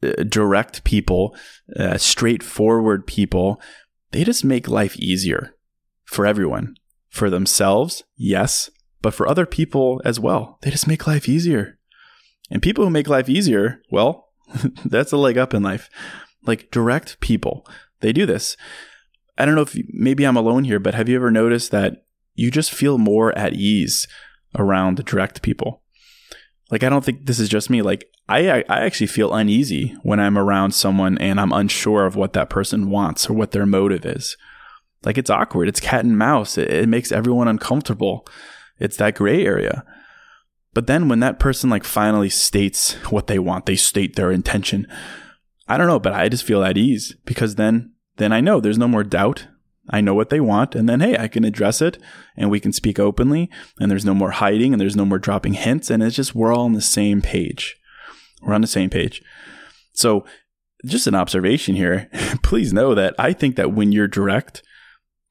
uh, 0.03 0.23
direct 0.25 0.85
people, 0.85 1.37
uh, 1.77 1.99
straightforward 1.99 3.07
people, 3.07 3.61
they 4.13 4.25
just 4.25 4.45
make 4.45 4.69
life 4.69 4.97
easier 4.97 5.55
for 6.05 6.27
everyone. 6.27 6.77
For 7.11 7.31
themselves, 7.31 8.05
yes, 8.17 8.71
but 9.01 9.15
for 9.15 9.27
other 9.27 9.47
people 9.47 10.03
as 10.05 10.21
well. 10.21 10.59
They 10.61 10.71
just 10.71 10.87
make 10.87 11.07
life 11.07 11.29
easier. 11.29 11.79
And 12.51 12.63
people 12.63 12.85
who 12.85 12.91
make 12.91 13.09
life 13.09 13.29
easier, 13.29 13.81
well, 13.91 14.29
that's 14.85 15.13
a 15.13 15.17
leg 15.17 15.39
up 15.39 15.55
in 15.55 15.63
life 15.63 15.89
like 16.49 16.71
direct 16.71 17.21
people. 17.21 17.67
They 18.01 18.13
do 18.13 18.27
this. 18.27 18.57
I 19.39 19.45
don't 19.45 19.55
know 19.55 19.63
if 19.63 19.77
maybe 19.89 20.25
I'm 20.25 20.37
alone 20.37 20.65
here, 20.65 20.81
but 20.81 20.95
have 20.95 21.09
you 21.09 21.17
ever 21.17 21.31
noticed 21.31 21.71
that 21.71 22.05
you 22.35 22.51
just 22.51 22.73
feel 22.73 22.99
more 22.99 23.37
at 23.39 23.55
ease 23.55 24.07
around 24.57 25.05
direct 25.05 25.43
people? 25.43 25.83
Like 26.71 26.83
I 26.83 26.89
don't 26.89 27.05
think 27.05 27.27
this 27.27 27.39
is 27.39 27.49
just 27.49 27.71
me. 27.71 27.81
Like 27.81 28.11
I 28.29 28.65
I 28.69 28.81
actually 28.81 29.07
feel 29.07 29.35
uneasy 29.35 29.97
when 30.03 30.21
I'm 30.21 30.37
around 30.37 30.73
someone 30.73 31.17
and 31.19 31.41
I'm 31.41 31.53
unsure 31.53 32.05
of 32.05 32.17
what 32.17 32.33
that 32.35 32.51
person 32.51 32.91
wants 32.91 33.31
or 33.31 33.35
what 33.35 33.53
their 33.53 33.65
motive 33.65 34.05
is. 34.05 34.37
Like 35.05 35.17
it's 35.17 35.31
awkward. 35.31 35.69
It's 35.69 35.81
cat 35.81 36.05
and 36.05 36.19
mouse. 36.19 36.59
It, 36.59 36.71
it 36.71 36.89
makes 36.89 37.13
everyone 37.13 37.49
uncomfortable. 37.49 38.27
It's 38.79 38.97
that 38.97 39.15
gray 39.15 39.47
area. 39.47 39.85
But 40.75 40.87
then 40.87 41.09
when 41.09 41.21
that 41.21 41.39
person 41.39 41.71
like 41.71 41.85
finally 41.85 42.29
states 42.29 42.95
what 43.11 43.29
they 43.29 43.39
want, 43.39 43.67
they 43.67 43.77
state 43.77 44.17
their 44.17 44.31
intention 44.31 44.87
I 45.69 45.77
don't 45.77 45.87
know, 45.87 45.99
but 46.01 46.15
I 46.15 46.29
just 46.29 46.45
feel 46.45 46.65
at 46.65 46.79
ease 46.79 47.15
because 47.27 47.57
then 47.57 47.93
then 48.19 48.33
I 48.33 48.41
know 48.41 48.61
there's 48.61 48.79
no 48.79 48.89
more 48.89 49.05
doubt. 49.05 49.49
I 49.91 50.01
know 50.03 50.15
what 50.15 50.29
they 50.29 50.41
want, 50.41 50.75
and 50.75 50.89
then 50.89 51.01
hey, 51.01 51.17
I 51.17 51.29
can 51.29 51.45
address 51.45 51.81
it, 51.81 51.99
and 52.37 52.51
we 52.51 52.61
can 52.61 52.73
speak 52.73 52.99
openly, 52.99 53.49
and 53.81 53.91
there's 53.91 54.05
no 54.05 54.15
more 54.15 54.33
hiding, 54.33 54.75
and 54.75 54.81
there's 54.81 54.97
no 54.97 55.07
more 55.07 55.19
dropping 55.19 55.55
hints, 55.55 55.89
and 55.89 56.03
it's 56.03 56.17
just 56.17 56.35
we're 56.35 56.53
all 56.53 56.67
on 56.67 56.75
the 56.75 56.83
same 56.83 57.23
page. 57.23 57.77
We're 58.43 58.55
on 58.55 58.61
the 58.61 58.67
same 58.67 58.91
page. 58.91 59.23
So, 59.95 60.27
just 60.85 61.07
an 61.07 61.15
observation 61.15 61.75
here. 61.75 62.09
Please 62.43 62.73
know 62.73 62.95
that 62.95 63.15
I 63.19 63.33
think 63.33 63.57
that 63.57 63.73
when 63.73 63.91
you're 63.91 64.07
direct, 64.09 64.63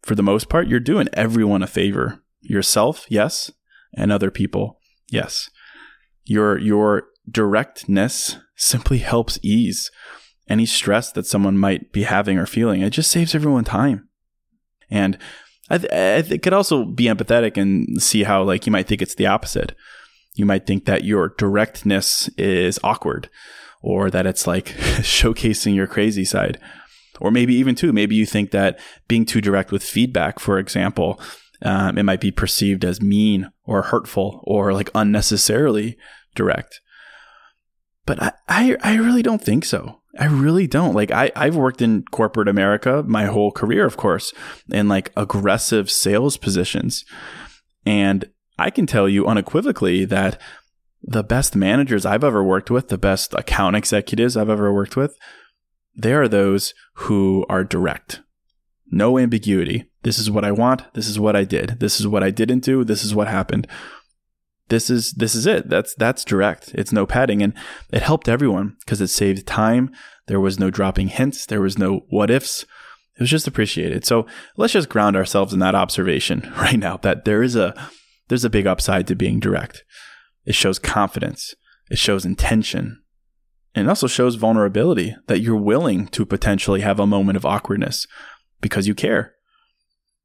for 0.02 0.15
the 0.15 0.23
most 0.23 0.50
part, 0.50 0.67
you're 0.67 0.80
doing 0.80 1.08
everyone 1.13 1.62
a 1.62 1.67
favor. 1.67 2.23
Yourself, 2.41 3.06
yes, 3.10 3.52
and 3.95 4.12
other 4.12 4.32
people, 4.32 4.80
yes. 5.10 5.50
Your 6.26 6.58
your 6.58 7.08
directness 7.30 8.38
simply 8.56 9.00
helps 9.00 9.39
ease 9.43 9.91
any 10.49 10.65
stress 10.65 11.12
that 11.12 11.25
someone 11.25 11.57
might 11.57 11.91
be 11.91 12.03
having 12.03 12.38
or 12.38 12.45
feeling. 12.45 12.81
It 12.81 12.91
just 12.91 13.12
saves 13.12 13.36
everyone 13.36 13.63
time. 13.63 14.07
And 14.89 15.17
I, 15.69 15.77
th- 15.77 15.91
I 15.91 16.21
th- 16.21 16.41
could 16.41 16.53
also 16.53 16.86
be 16.86 17.05
empathetic 17.05 17.57
and 17.57 18.01
see 18.01 18.23
how 18.23 18.43
like 18.43 18.65
you 18.65 18.71
might 18.71 18.88
think 18.88 19.01
it's 19.01 19.15
the 19.15 19.27
opposite. 19.27 19.75
You 20.36 20.45
might 20.45 20.65
think 20.65 20.86
that 20.86 21.03
your 21.03 21.29
directness 21.38 22.29
is 22.38 22.79
awkward 22.83 23.29
or 23.81 24.10
that 24.10 24.25
it's 24.25 24.47
like 24.47 24.65
showcasing 24.99 25.75
your 25.75 25.88
crazy 25.88 26.25
side. 26.25 26.60
Or 27.19 27.31
maybe 27.31 27.55
even 27.55 27.75
too, 27.75 27.91
maybe 27.91 28.15
you 28.15 28.25
think 28.25 28.51
that 28.51 28.79
being 29.07 29.25
too 29.25 29.41
direct 29.41 29.71
with 29.71 29.83
feedback, 29.83 30.39
for 30.39 30.60
example, 30.60 31.19
um, 31.63 31.97
it 31.97 32.03
might 32.03 32.21
be 32.21 32.31
perceived 32.31 32.86
as 32.86 33.01
mean 33.01 33.49
or 33.63 33.81
hurtful 33.81 34.43
or 34.45 34.73
like 34.73 34.91
unnecessarily 34.93 35.97
direct. 36.36 36.79
But 38.05 38.21
I, 38.21 38.31
I, 38.47 38.77
I 38.83 38.95
really 38.97 39.23
don't 39.23 39.41
think 39.41 39.65
so. 39.65 40.01
I 40.19 40.25
really 40.25 40.67
don't. 40.67 40.93
Like 40.93 41.12
I, 41.12 41.32
I've 41.36 41.56
worked 41.56 41.82
in 41.82 42.03
corporate 42.12 42.47
America 42.47 43.03
my 43.08 43.25
whole 43.25 43.51
career, 43.51 43.86
of 43.86 43.97
course, 43.97 44.34
in 44.69 44.88
like 44.88 45.12
aggressive 45.15 45.91
sales 45.91 46.38
positions. 46.38 47.06
And 47.86 48.25
I 48.58 48.69
can 48.69 48.86
tell 48.86 49.08
you 49.08 49.27
unequivocally 49.27 50.06
that 50.06 50.41
the 51.01 51.23
best 51.23 51.56
managers 51.56 52.06
I've 52.06 52.23
ever 52.23 52.43
worked 52.43 52.71
with, 52.71 52.88
the 52.88 52.97
best 52.97 53.34
account 53.34 53.75
executives 53.75 54.36
I've 54.36 54.49
ever 54.49 54.73
worked 54.73 54.95
with, 54.95 55.15
they 55.95 56.13
are 56.13 56.27
those 56.27 56.73
who 56.93 57.45
are 57.49 57.63
direct. 57.63 58.21
No 58.89 59.17
ambiguity. 59.17 59.89
This 60.03 60.17
is 60.19 60.32
what 60.32 60.45
I 60.45 60.51
want. 60.51 60.93
This 60.93 61.08
is 61.08 61.19
what 61.19 61.36
I 61.36 61.43
did. 61.43 61.80
This 61.80 61.99
is 61.99 62.08
what 62.08 62.23
I 62.23 62.32
didn't 62.32 62.63
do. 62.63 62.84
This 62.84 63.03
is 63.03 63.13
what 63.13 63.27
happened 63.27 63.67
this 64.69 64.89
is 64.89 65.13
this 65.13 65.36
is 65.36 65.45
it. 65.45 65.69
That's 65.69 65.95
that's 65.95 66.25
direct. 66.25 66.71
It's 66.73 66.91
no 66.91 67.06
padding, 67.06 67.41
and 67.41 67.53
it 67.91 68.01
helped 68.01 68.27
everyone 68.27 68.75
because 68.80 69.01
it 69.01 69.08
saved 69.08 69.47
time. 69.47 69.91
There 70.27 70.39
was 70.39 70.60
no 70.60 70.69
dropping 70.69 71.08
hints. 71.08 71.45
There 71.45 71.62
was 71.62 71.77
no 71.77 72.06
what 72.10 72.30
ifs. 72.30 72.63
It 73.15 73.21
was 73.21 73.30
just 73.30 73.47
appreciated. 73.47 74.06
So 74.06 74.27
let's 74.58 74.73
just 74.73 74.89
ground 74.89 75.15
ourselves 75.15 75.53
in 75.53 75.60
that 75.60 75.75
observation 75.75 76.51
right 76.58 76.77
now. 76.77 76.97
That 76.97 77.25
there 77.25 77.43
is 77.43 77.56
a 77.56 77.73
there's 78.27 78.45
a 78.45 78.49
big 78.49 78.67
upside 78.67 79.08
to 79.08 79.15
being 79.15 79.39
direct. 79.39 79.84
It 80.45 80.56
shows 80.56 80.80
confidence. 80.80 81.56
It 81.89 81.97
shows 81.97 82.25
intention. 82.25 83.01
And 83.73 83.88
it 83.88 83.89
also 83.89 84.08
shows 84.08 84.36
vulnerability 84.36 85.15
that 85.27 85.39
you're 85.39 85.56
willing 85.56 86.08
to 86.08 86.25
potentially 86.25 86.82
have 86.82 86.99
a 86.99 87.08
moment 87.08 87.38
of 87.38 87.45
awkwardness 87.45 88.08
because 88.60 88.88
you 88.88 88.95
care. 88.95 89.36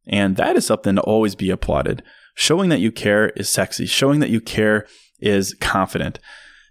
And 0.06 0.36
that 0.36 0.56
is 0.56 0.66
something 0.66 0.96
to 0.96 1.02
always 1.02 1.34
be 1.34 1.50
applauded 1.50 2.02
showing 2.34 2.68
that 2.70 2.80
you 2.80 2.92
care 2.92 3.30
is 3.30 3.48
sexy. 3.48 3.86
Showing 3.86 4.20
that 4.20 4.30
you 4.30 4.40
care 4.40 4.86
is 5.20 5.54
confident. 5.60 6.18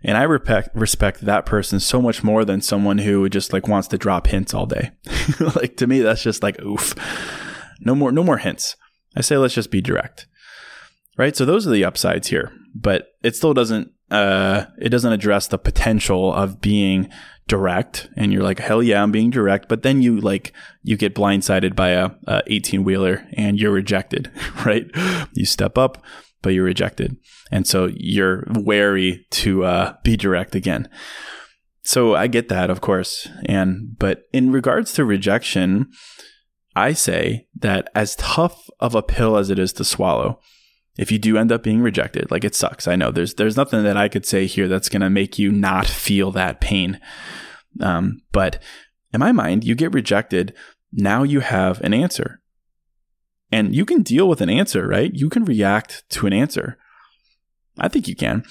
And 0.03 0.17
I 0.17 0.23
respect 0.23 0.75
respect 0.75 1.21
that 1.21 1.45
person 1.45 1.79
so 1.79 2.01
much 2.01 2.23
more 2.23 2.43
than 2.43 2.61
someone 2.61 2.97
who 2.99 3.29
just 3.29 3.53
like 3.53 3.67
wants 3.67 3.87
to 3.89 3.97
drop 3.97 4.27
hints 4.27 4.53
all 4.53 4.65
day. 4.65 4.91
like 5.55 5.77
to 5.77 5.87
me, 5.87 5.99
that's 6.01 6.23
just 6.23 6.41
like 6.41 6.59
oof. 6.61 6.95
No 7.79 7.95
more, 7.95 8.11
no 8.11 8.23
more 8.23 8.37
hints. 8.37 8.75
I 9.15 9.21
say 9.21 9.37
let's 9.37 9.53
just 9.53 9.71
be 9.71 9.81
direct. 9.81 10.27
Right. 11.17 11.35
So 11.35 11.45
those 11.45 11.67
are 11.67 11.71
the 11.71 11.85
upsides 11.85 12.29
here, 12.29 12.51
but 12.73 13.09
it 13.21 13.35
still 13.35 13.53
doesn't. 13.53 13.91
Uh, 14.09 14.65
it 14.77 14.89
doesn't 14.89 15.13
address 15.13 15.47
the 15.47 15.57
potential 15.57 16.33
of 16.33 16.59
being 16.59 17.09
direct 17.47 18.07
and 18.15 18.31
you're 18.31 18.43
like 18.43 18.59
hell 18.59 18.81
yeah 18.81 19.03
i'm 19.03 19.11
being 19.11 19.29
direct 19.29 19.67
but 19.67 19.83
then 19.83 20.01
you 20.01 20.21
like 20.21 20.53
you 20.83 20.95
get 20.95 21.13
blindsided 21.13 21.75
by 21.75 21.89
a, 21.89 22.11
a 22.25 22.41
18 22.47 22.83
wheeler 22.83 23.27
and 23.33 23.59
you're 23.59 23.71
rejected 23.71 24.31
right 24.65 24.89
you 25.33 25.45
step 25.45 25.77
up 25.77 26.01
but 26.41 26.53
you're 26.53 26.65
rejected. 26.65 27.17
And 27.51 27.67
so 27.67 27.89
you're 27.93 28.45
wary 28.49 29.25
to 29.31 29.63
uh, 29.63 29.95
be 30.03 30.17
direct 30.17 30.55
again. 30.55 30.89
So 31.83 32.15
I 32.15 32.27
get 32.27 32.49
that, 32.49 32.69
of 32.69 32.81
course. 32.81 33.27
And, 33.45 33.97
but 33.97 34.23
in 34.33 34.51
regards 34.51 34.93
to 34.93 35.05
rejection, 35.05 35.89
I 36.75 36.93
say 36.93 37.47
that 37.59 37.89
as 37.95 38.15
tough 38.15 38.69
of 38.79 38.95
a 38.95 39.01
pill 39.01 39.37
as 39.37 39.49
it 39.49 39.59
is 39.59 39.73
to 39.73 39.83
swallow, 39.83 40.39
if 40.97 41.11
you 41.11 41.19
do 41.19 41.37
end 41.37 41.51
up 41.51 41.63
being 41.63 41.81
rejected, 41.81 42.29
like 42.31 42.43
it 42.43 42.55
sucks. 42.55 42.87
I 42.87 42.95
know 42.95 43.11
there's 43.11 43.35
there's 43.35 43.57
nothing 43.57 43.83
that 43.83 43.97
I 43.97 44.07
could 44.07 44.25
say 44.25 44.45
here 44.45 44.67
that's 44.67 44.89
going 44.89 45.01
to 45.01 45.09
make 45.09 45.39
you 45.39 45.51
not 45.51 45.87
feel 45.87 46.31
that 46.31 46.61
pain. 46.61 46.99
Um, 47.79 48.21
but 48.31 48.61
in 49.13 49.19
my 49.19 49.31
mind, 49.31 49.63
you 49.63 49.75
get 49.75 49.93
rejected. 49.93 50.53
Now 50.91 51.23
you 51.23 51.39
have 51.39 51.79
an 51.81 51.93
answer, 51.93 52.41
and 53.51 53.73
you 53.73 53.85
can 53.85 54.01
deal 54.01 54.27
with 54.27 54.41
an 54.41 54.49
answer, 54.49 54.87
right? 54.87 55.11
You 55.13 55.29
can 55.29 55.45
react 55.45 56.03
to 56.09 56.27
an 56.27 56.33
answer. 56.33 56.77
I 57.79 57.87
think 57.87 58.07
you 58.07 58.15
can, 58.15 58.43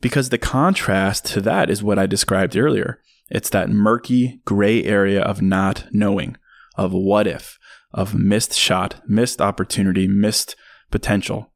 because 0.00 0.30
the 0.30 0.38
contrast 0.38 1.26
to 1.26 1.40
that 1.42 1.70
is 1.70 1.82
what 1.82 1.98
I 1.98 2.06
described 2.06 2.56
earlier. 2.56 3.00
It's 3.30 3.48
that 3.50 3.70
murky 3.70 4.42
gray 4.44 4.82
area 4.84 5.22
of 5.22 5.40
not 5.40 5.86
knowing, 5.92 6.36
of 6.76 6.92
what 6.92 7.28
if, 7.28 7.58
of 7.92 8.14
missed 8.14 8.52
shot, 8.52 9.00
missed 9.08 9.40
opportunity, 9.40 10.08
missed 10.08 10.56
potential 10.90 11.53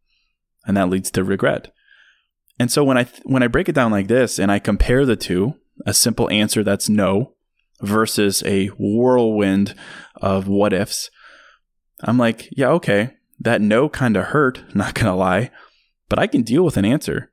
and 0.69 0.77
that 0.77 0.91
leads 0.91 1.11
to 1.11 1.25
regret. 1.25 1.73
And 2.61 2.71
so 2.71 2.85
when 2.85 2.99
I 2.99 3.05
th- 3.05 3.23
when 3.25 3.43
I 3.43 3.49
break 3.49 3.69
it 3.69 3.75
down 3.75 3.91
like 3.91 4.07
this 4.07 4.39
and 4.39 4.53
I 4.53 4.59
compare 4.59 5.05
the 5.05 5.17
two, 5.17 5.55
a 5.87 5.95
simple 5.95 6.31
answer 6.31 6.63
that's 6.63 6.89
no 6.89 7.33
versus 7.81 8.43
a 8.45 8.67
whirlwind 8.69 9.75
of 10.17 10.47
what 10.47 10.73
ifs, 10.73 11.11
I'm 12.03 12.19
like, 12.19 12.49
yeah, 12.53 12.69
okay, 12.71 13.15
that 13.41 13.61
no 13.61 13.89
kind 13.89 14.17
of 14.17 14.27
hurt, 14.27 14.63
not 14.75 14.95
going 14.95 15.07
to 15.07 15.15
lie, 15.15 15.51
but 16.09 16.19
I 16.19 16.27
can 16.27 16.43
deal 16.43 16.65
with 16.65 16.77
an 16.77 16.85
answer. 16.85 17.33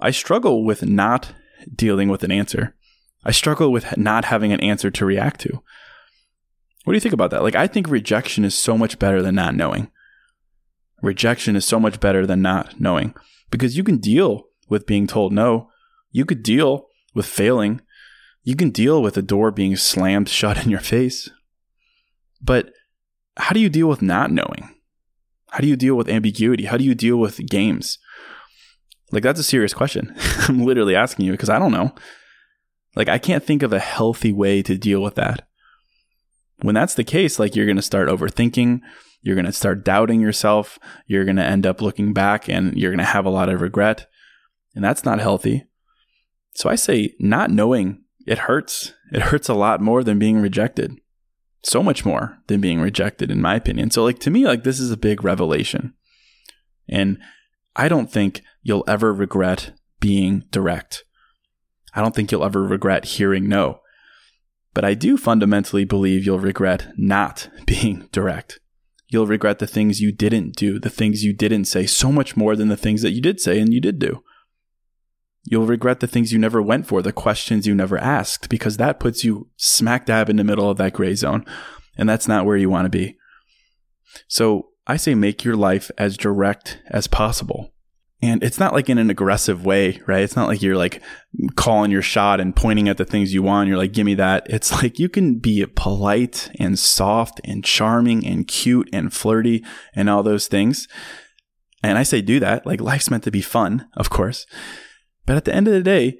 I 0.00 0.10
struggle 0.10 0.64
with 0.64 0.84
not 0.84 1.32
dealing 1.74 2.08
with 2.08 2.22
an 2.22 2.32
answer. 2.32 2.74
I 3.24 3.32
struggle 3.32 3.72
with 3.72 3.96
not 3.96 4.26
having 4.26 4.52
an 4.52 4.60
answer 4.60 4.90
to 4.90 5.04
react 5.04 5.40
to. 5.40 5.62
What 6.84 6.92
do 6.92 6.96
you 6.96 7.00
think 7.00 7.12
about 7.12 7.30
that? 7.30 7.42
Like, 7.42 7.56
I 7.56 7.66
think 7.66 7.88
rejection 7.88 8.44
is 8.44 8.56
so 8.56 8.78
much 8.78 8.98
better 8.98 9.20
than 9.20 9.34
not 9.34 9.54
knowing. 9.54 9.90
Rejection 11.02 11.56
is 11.56 11.64
so 11.64 11.78
much 11.78 12.00
better 12.00 12.26
than 12.26 12.42
not 12.42 12.80
knowing 12.80 13.14
because 13.50 13.76
you 13.76 13.84
can 13.84 13.98
deal 13.98 14.44
with 14.68 14.86
being 14.86 15.06
told 15.06 15.32
no. 15.32 15.70
You 16.10 16.24
could 16.24 16.42
deal 16.42 16.86
with 17.14 17.26
failing. 17.26 17.80
You 18.42 18.56
can 18.56 18.70
deal 18.70 19.02
with 19.02 19.16
a 19.16 19.22
door 19.22 19.50
being 19.50 19.76
slammed 19.76 20.28
shut 20.38 20.64
in 20.64 20.70
your 20.70 20.80
face. 20.80 21.30
But 22.40 22.72
how 23.36 23.52
do 23.52 23.60
you 23.60 23.68
deal 23.68 23.88
with 23.88 24.02
not 24.02 24.30
knowing? 24.30 24.74
How 25.50 25.58
do 25.60 25.66
you 25.66 25.76
deal 25.76 25.94
with 25.94 26.08
ambiguity? 26.08 26.66
How 26.66 26.76
do 26.76 26.84
you 26.84 26.94
deal 26.94 27.16
with 27.16 27.46
games? 27.48 27.98
Like, 29.10 29.22
that's 29.22 29.40
a 29.40 29.44
serious 29.44 29.72
question. 29.72 30.14
I'm 30.48 30.64
literally 30.64 30.94
asking 30.94 31.26
you 31.26 31.32
because 31.32 31.48
I 31.48 31.58
don't 31.58 31.72
know. 31.72 31.94
Like, 32.94 33.08
I 33.08 33.18
can't 33.18 33.44
think 33.44 33.62
of 33.62 33.72
a 33.72 33.78
healthy 33.78 34.32
way 34.32 34.62
to 34.62 34.76
deal 34.76 35.02
with 35.02 35.14
that. 35.14 35.48
When 36.60 36.74
that's 36.74 36.94
the 36.94 37.04
case, 37.04 37.38
like, 37.38 37.54
you're 37.56 37.66
going 37.66 37.76
to 37.76 37.82
start 37.82 38.08
overthinking. 38.08 38.80
You're 39.22 39.34
going 39.34 39.46
to 39.46 39.52
start 39.52 39.84
doubting 39.84 40.20
yourself. 40.20 40.78
You're 41.06 41.24
going 41.24 41.36
to 41.36 41.44
end 41.44 41.66
up 41.66 41.82
looking 41.82 42.12
back 42.12 42.48
and 42.48 42.76
you're 42.76 42.90
going 42.90 42.98
to 42.98 43.04
have 43.04 43.26
a 43.26 43.30
lot 43.30 43.48
of 43.48 43.60
regret. 43.60 44.06
And 44.74 44.84
that's 44.84 45.04
not 45.04 45.20
healthy. 45.20 45.64
So 46.54 46.68
I 46.68 46.76
say, 46.76 47.14
not 47.18 47.50
knowing, 47.50 48.04
it 48.26 48.38
hurts. 48.38 48.94
It 49.12 49.22
hurts 49.22 49.48
a 49.48 49.54
lot 49.54 49.80
more 49.80 50.04
than 50.04 50.18
being 50.18 50.40
rejected. 50.40 51.00
So 51.62 51.82
much 51.82 52.04
more 52.04 52.38
than 52.46 52.60
being 52.60 52.80
rejected, 52.80 53.30
in 53.30 53.40
my 53.40 53.56
opinion. 53.56 53.90
So, 53.90 54.04
like, 54.04 54.18
to 54.20 54.30
me, 54.30 54.44
like, 54.44 54.64
this 54.64 54.78
is 54.78 54.90
a 54.90 54.96
big 54.96 55.24
revelation. 55.24 55.94
And 56.88 57.18
I 57.74 57.88
don't 57.88 58.10
think 58.10 58.42
you'll 58.62 58.84
ever 58.86 59.12
regret 59.12 59.72
being 60.00 60.44
direct. 60.50 61.04
I 61.94 62.00
don't 62.00 62.14
think 62.14 62.30
you'll 62.30 62.44
ever 62.44 62.62
regret 62.62 63.04
hearing 63.04 63.48
no. 63.48 63.80
But 64.74 64.84
I 64.84 64.94
do 64.94 65.16
fundamentally 65.16 65.84
believe 65.84 66.24
you'll 66.24 66.38
regret 66.38 66.92
not 66.96 67.48
being 67.66 68.08
direct. 68.12 68.60
You'll 69.08 69.26
regret 69.26 69.58
the 69.58 69.66
things 69.66 70.00
you 70.00 70.12
didn't 70.12 70.54
do, 70.56 70.78
the 70.78 70.90
things 70.90 71.24
you 71.24 71.32
didn't 71.32 71.64
say, 71.64 71.86
so 71.86 72.12
much 72.12 72.36
more 72.36 72.54
than 72.54 72.68
the 72.68 72.76
things 72.76 73.02
that 73.02 73.12
you 73.12 73.22
did 73.22 73.40
say 73.40 73.58
and 73.58 73.72
you 73.72 73.80
did 73.80 73.98
do. 73.98 74.22
You'll 75.44 75.66
regret 75.66 76.00
the 76.00 76.06
things 76.06 76.30
you 76.30 76.38
never 76.38 76.60
went 76.60 76.86
for, 76.86 77.00
the 77.00 77.12
questions 77.12 77.66
you 77.66 77.74
never 77.74 77.96
asked, 77.96 78.50
because 78.50 78.76
that 78.76 79.00
puts 79.00 79.24
you 79.24 79.48
smack 79.56 80.04
dab 80.04 80.28
in 80.28 80.36
the 80.36 80.44
middle 80.44 80.68
of 80.68 80.76
that 80.76 80.92
gray 80.92 81.14
zone. 81.14 81.46
And 81.96 82.06
that's 82.08 82.28
not 82.28 82.44
where 82.44 82.56
you 82.56 82.68
want 82.68 82.84
to 82.84 82.90
be. 82.90 83.16
So 84.28 84.68
I 84.86 84.96
say 84.96 85.14
make 85.14 85.42
your 85.42 85.56
life 85.56 85.90
as 85.96 86.16
direct 86.16 86.80
as 86.88 87.06
possible. 87.06 87.72
And 88.20 88.42
it's 88.42 88.58
not 88.58 88.72
like 88.72 88.88
in 88.88 88.98
an 88.98 89.10
aggressive 89.10 89.64
way, 89.64 90.00
right? 90.08 90.22
It's 90.22 90.34
not 90.34 90.48
like 90.48 90.60
you're 90.60 90.76
like 90.76 91.00
calling 91.54 91.92
your 91.92 92.02
shot 92.02 92.40
and 92.40 92.54
pointing 92.54 92.88
at 92.88 92.96
the 92.96 93.04
things 93.04 93.32
you 93.32 93.44
want. 93.44 93.68
You're 93.68 93.78
like, 93.78 93.92
give 93.92 94.06
me 94.06 94.14
that. 94.14 94.44
It's 94.50 94.72
like 94.82 94.98
you 94.98 95.08
can 95.08 95.38
be 95.38 95.64
polite 95.66 96.50
and 96.58 96.76
soft 96.78 97.40
and 97.44 97.64
charming 97.64 98.26
and 98.26 98.48
cute 98.48 98.88
and 98.92 99.12
flirty 99.12 99.64
and 99.94 100.10
all 100.10 100.24
those 100.24 100.48
things. 100.48 100.88
And 101.82 101.96
I 101.96 102.02
say 102.02 102.20
do 102.20 102.40
that. 102.40 102.66
Like 102.66 102.80
life's 102.80 103.10
meant 103.10 103.22
to 103.24 103.30
be 103.30 103.40
fun, 103.40 103.86
of 103.96 104.10
course. 104.10 104.46
But 105.24 105.36
at 105.36 105.44
the 105.44 105.54
end 105.54 105.68
of 105.68 105.74
the 105.74 105.82
day, 105.82 106.18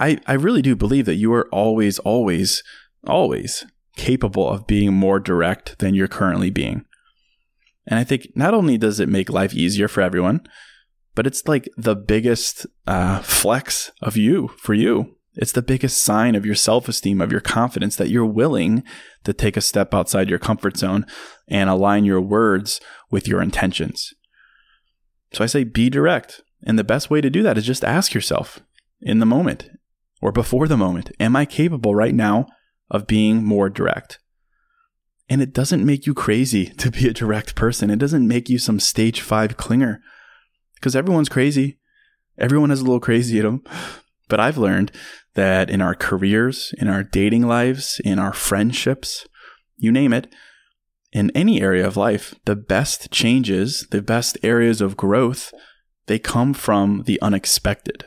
I, 0.00 0.18
I 0.26 0.32
really 0.34 0.62
do 0.62 0.74
believe 0.74 1.04
that 1.06 1.16
you 1.16 1.32
are 1.34 1.48
always, 1.50 1.98
always, 2.00 2.62
always 3.06 3.66
capable 3.96 4.48
of 4.48 4.66
being 4.66 4.94
more 4.94 5.20
direct 5.20 5.78
than 5.78 5.94
you're 5.94 6.08
currently 6.08 6.50
being. 6.50 6.86
And 7.86 7.98
I 7.98 8.04
think 8.04 8.28
not 8.34 8.54
only 8.54 8.78
does 8.78 8.98
it 8.98 9.10
make 9.10 9.28
life 9.28 9.54
easier 9.54 9.88
for 9.88 10.00
everyone, 10.00 10.40
but 11.14 11.26
it's 11.26 11.46
like 11.46 11.68
the 11.76 11.94
biggest 11.94 12.66
uh, 12.86 13.20
flex 13.20 13.92
of 14.02 14.16
you 14.16 14.48
for 14.58 14.74
you. 14.74 15.16
It's 15.36 15.52
the 15.52 15.62
biggest 15.62 16.02
sign 16.02 16.34
of 16.34 16.46
your 16.46 16.54
self 16.54 16.88
esteem, 16.88 17.20
of 17.20 17.32
your 17.32 17.40
confidence 17.40 17.96
that 17.96 18.08
you're 18.08 18.24
willing 18.24 18.84
to 19.24 19.32
take 19.32 19.56
a 19.56 19.60
step 19.60 19.92
outside 19.92 20.30
your 20.30 20.38
comfort 20.38 20.76
zone 20.76 21.06
and 21.48 21.68
align 21.68 22.04
your 22.04 22.20
words 22.20 22.80
with 23.10 23.26
your 23.26 23.42
intentions. 23.42 24.14
So 25.32 25.42
I 25.42 25.46
say 25.46 25.64
be 25.64 25.90
direct. 25.90 26.40
And 26.66 26.78
the 26.78 26.84
best 26.84 27.10
way 27.10 27.20
to 27.20 27.30
do 27.30 27.42
that 27.42 27.58
is 27.58 27.66
just 27.66 27.84
ask 27.84 28.14
yourself 28.14 28.60
in 29.00 29.18
the 29.18 29.26
moment 29.26 29.68
or 30.22 30.32
before 30.32 30.66
the 30.66 30.76
moment 30.76 31.10
Am 31.20 31.36
I 31.36 31.44
capable 31.44 31.94
right 31.94 32.14
now 32.14 32.46
of 32.90 33.06
being 33.06 33.44
more 33.44 33.68
direct? 33.68 34.20
And 35.28 35.42
it 35.42 35.52
doesn't 35.52 35.84
make 35.84 36.06
you 36.06 36.14
crazy 36.14 36.66
to 36.66 36.90
be 36.90 37.08
a 37.08 37.12
direct 37.12 37.54
person. 37.54 37.90
It 37.90 37.98
doesn't 37.98 38.28
make 38.28 38.48
you 38.48 38.58
some 38.58 38.78
stage 38.78 39.20
five 39.20 39.56
clinger 39.56 39.98
because 40.84 40.94
everyone's 40.94 41.30
crazy. 41.30 41.78
Everyone 42.36 42.68
has 42.68 42.80
a 42.80 42.84
little 42.84 43.00
crazy 43.00 43.38
in 43.38 43.46
them. 43.46 43.62
But 44.28 44.38
I've 44.38 44.58
learned 44.58 44.92
that 45.32 45.70
in 45.70 45.80
our 45.80 45.94
careers, 45.94 46.74
in 46.76 46.88
our 46.88 47.02
dating 47.02 47.46
lives, 47.46 48.02
in 48.04 48.18
our 48.18 48.34
friendships, 48.34 49.26
you 49.78 49.90
name 49.90 50.12
it, 50.12 50.30
in 51.10 51.30
any 51.34 51.62
area 51.62 51.86
of 51.86 51.96
life, 51.96 52.34
the 52.44 52.54
best 52.54 53.10
changes, 53.10 53.86
the 53.92 54.02
best 54.02 54.36
areas 54.42 54.82
of 54.82 54.94
growth, 54.94 55.54
they 56.04 56.18
come 56.18 56.52
from 56.52 57.04
the 57.06 57.18
unexpected. 57.22 58.04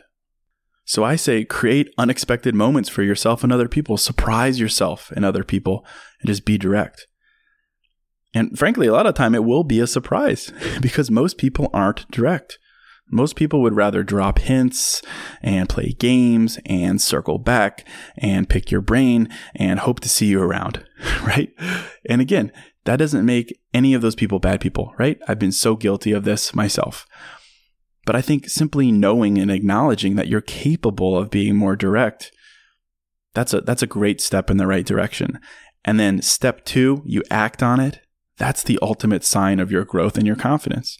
So 0.85 1.03
I 1.03 1.15
say 1.15 1.45
create 1.45 1.91
unexpected 1.97 2.53
moments 2.53 2.89
for 2.89 3.01
yourself 3.01 3.43
and 3.43 3.51
other 3.51 3.67
people. 3.67 3.97
Surprise 3.97 4.59
yourself 4.59 5.11
and 5.15 5.25
other 5.25 5.43
people 5.43 5.83
and 6.21 6.27
just 6.27 6.45
be 6.45 6.59
direct. 6.59 7.07
And 8.35 8.55
frankly, 8.55 8.85
a 8.85 8.93
lot 8.93 9.07
of 9.07 9.15
time 9.15 9.33
it 9.33 9.43
will 9.43 9.63
be 9.63 9.79
a 9.79 9.87
surprise 9.87 10.53
because 10.79 11.09
most 11.09 11.39
people 11.39 11.71
aren't 11.73 12.09
direct. 12.11 12.59
Most 13.09 13.35
people 13.35 13.61
would 13.61 13.75
rather 13.75 14.03
drop 14.03 14.39
hints 14.39 15.01
and 15.41 15.69
play 15.69 15.95
games 15.97 16.59
and 16.65 17.01
circle 17.01 17.37
back 17.37 17.87
and 18.17 18.49
pick 18.49 18.69
your 18.69 18.81
brain 18.81 19.29
and 19.55 19.79
hope 19.79 20.01
to 20.01 20.09
see 20.09 20.27
you 20.27 20.41
around, 20.41 20.85
right? 21.23 21.53
And 22.09 22.21
again, 22.21 22.51
that 22.83 22.97
doesn't 22.97 23.25
make 23.25 23.57
any 23.73 23.93
of 23.93 24.01
those 24.01 24.15
people 24.15 24.39
bad 24.39 24.61
people, 24.61 24.93
right? 24.97 25.19
I've 25.27 25.39
been 25.39 25.51
so 25.51 25.75
guilty 25.75 26.11
of 26.11 26.23
this 26.23 26.53
myself. 26.53 27.05
But 28.05 28.15
I 28.15 28.21
think 28.21 28.47
simply 28.47 28.91
knowing 28.91 29.37
and 29.37 29.51
acknowledging 29.51 30.15
that 30.15 30.29
you're 30.29 30.41
capable 30.41 31.17
of 31.17 31.29
being 31.29 31.55
more 31.55 31.75
direct, 31.75 32.31
that's 33.33 33.53
a 33.53 33.61
that's 33.61 33.83
a 33.83 33.87
great 33.87 34.21
step 34.21 34.49
in 34.49 34.57
the 34.57 34.65
right 34.65 34.85
direction. 34.85 35.39
And 35.83 35.99
then 35.99 36.21
step 36.21 36.65
2, 36.65 37.03
you 37.05 37.23
act 37.29 37.61
on 37.61 37.79
it. 37.79 37.99
That's 38.37 38.63
the 38.63 38.79
ultimate 38.81 39.23
sign 39.23 39.59
of 39.59 39.71
your 39.71 39.83
growth 39.83 40.17
and 40.17 40.25
your 40.25 40.35
confidence. 40.35 40.97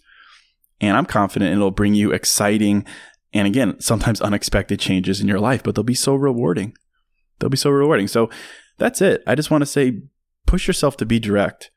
And 0.79 0.95
I'm 0.95 1.05
confident 1.05 1.53
it'll 1.53 1.71
bring 1.71 1.95
you 1.95 2.11
exciting 2.11 2.85
and 3.33 3.47
again, 3.47 3.79
sometimes 3.79 4.21
unexpected 4.21 4.79
changes 4.79 5.21
in 5.21 5.27
your 5.27 5.39
life, 5.39 5.63
but 5.63 5.75
they'll 5.75 5.83
be 5.83 5.93
so 5.93 6.15
rewarding. 6.15 6.75
They'll 7.39 7.49
be 7.49 7.57
so 7.57 7.69
rewarding. 7.69 8.07
So 8.07 8.29
that's 8.77 9.01
it. 9.01 9.23
I 9.27 9.35
just 9.35 9.51
want 9.51 9.61
to 9.61 9.67
say 9.67 10.01
push 10.45 10.67
yourself 10.67 10.97
to 10.97 11.05
be 11.05 11.19
direct. 11.19 11.69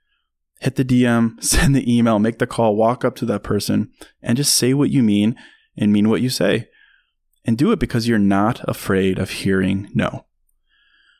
Hit 0.61 0.77
the 0.77 0.85
DM, 0.85 1.43
send 1.43 1.75
the 1.75 1.93
email, 1.93 2.19
make 2.19 2.39
the 2.39 2.47
call, 2.47 2.77
walk 2.77 3.05
up 3.05 3.17
to 3.17 3.27
that 3.27 3.43
person 3.43 3.91
and 4.23 4.37
just 4.37 4.55
say 4.55 4.75
what 4.75 4.91
you 4.91 5.03
mean 5.03 5.37
and 5.77 5.93
mean 5.93 6.09
what 6.09 6.23
you 6.23 6.31
say. 6.31 6.69
And 7.45 7.57
do 7.57 7.73
it 7.73 7.79
because 7.79 8.07
you're 8.07 8.19
not 8.19 8.61
afraid 8.69 9.19
of 9.19 9.31
hearing 9.31 9.91
no. 9.95 10.27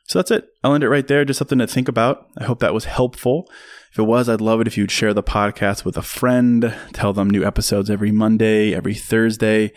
So 0.05 0.19
that's 0.19 0.31
it. 0.31 0.49
I'll 0.63 0.73
end 0.73 0.83
it 0.83 0.89
right 0.89 1.07
there. 1.07 1.23
Just 1.23 1.37
something 1.37 1.59
to 1.59 1.67
think 1.67 1.87
about. 1.87 2.27
I 2.37 2.43
hope 2.43 2.59
that 2.59 2.73
was 2.73 2.85
helpful. 2.85 3.49
If 3.91 3.99
it 3.99 4.03
was, 4.03 4.29
I'd 4.29 4.41
love 4.41 4.61
it 4.61 4.67
if 4.67 4.77
you'd 4.77 4.91
share 4.91 5.13
the 5.13 5.23
podcast 5.23 5.83
with 5.83 5.97
a 5.97 6.01
friend, 6.01 6.73
tell 6.93 7.11
them 7.11 7.29
new 7.29 7.45
episodes 7.45 7.89
every 7.89 8.11
Monday, 8.11 8.73
every 8.73 8.93
Thursday. 8.93 9.73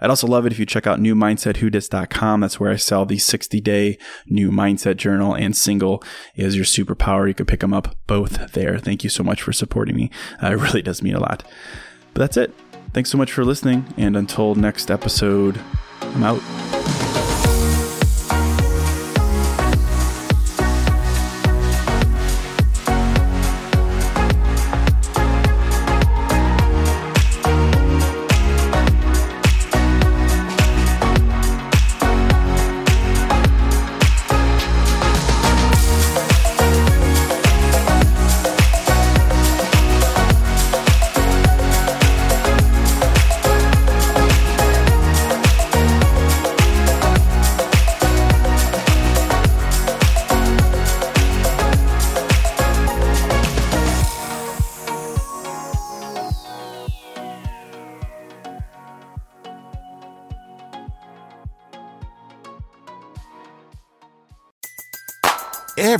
I'd 0.00 0.10
also 0.10 0.26
love 0.26 0.46
it 0.46 0.52
if 0.52 0.58
you 0.58 0.66
check 0.66 0.88
out 0.88 0.98
newmindsetwhodis.com. 0.98 2.40
That's 2.40 2.58
where 2.58 2.72
I 2.72 2.76
sell 2.76 3.06
the 3.06 3.18
60 3.18 3.60
day 3.60 3.98
new 4.26 4.50
mindset 4.50 4.96
journal 4.96 5.34
and 5.34 5.56
single 5.56 6.02
is 6.34 6.56
your 6.56 6.64
superpower. 6.64 7.28
You 7.28 7.34
can 7.34 7.46
pick 7.46 7.60
them 7.60 7.72
up 7.72 7.94
both 8.08 8.52
there. 8.52 8.78
Thank 8.78 9.04
you 9.04 9.10
so 9.10 9.22
much 9.22 9.42
for 9.42 9.52
supporting 9.52 9.94
me. 9.94 10.10
Uh, 10.42 10.48
it 10.48 10.54
really 10.58 10.82
does 10.82 11.02
mean 11.02 11.14
a 11.14 11.20
lot. 11.20 11.44
But 12.14 12.20
that's 12.20 12.36
it. 12.36 12.52
Thanks 12.92 13.10
so 13.10 13.16
much 13.16 13.32
for 13.32 13.44
listening. 13.44 13.94
And 13.96 14.16
until 14.16 14.56
next 14.56 14.90
episode, 14.90 15.60
I'm 16.00 16.24
out. 16.24 17.31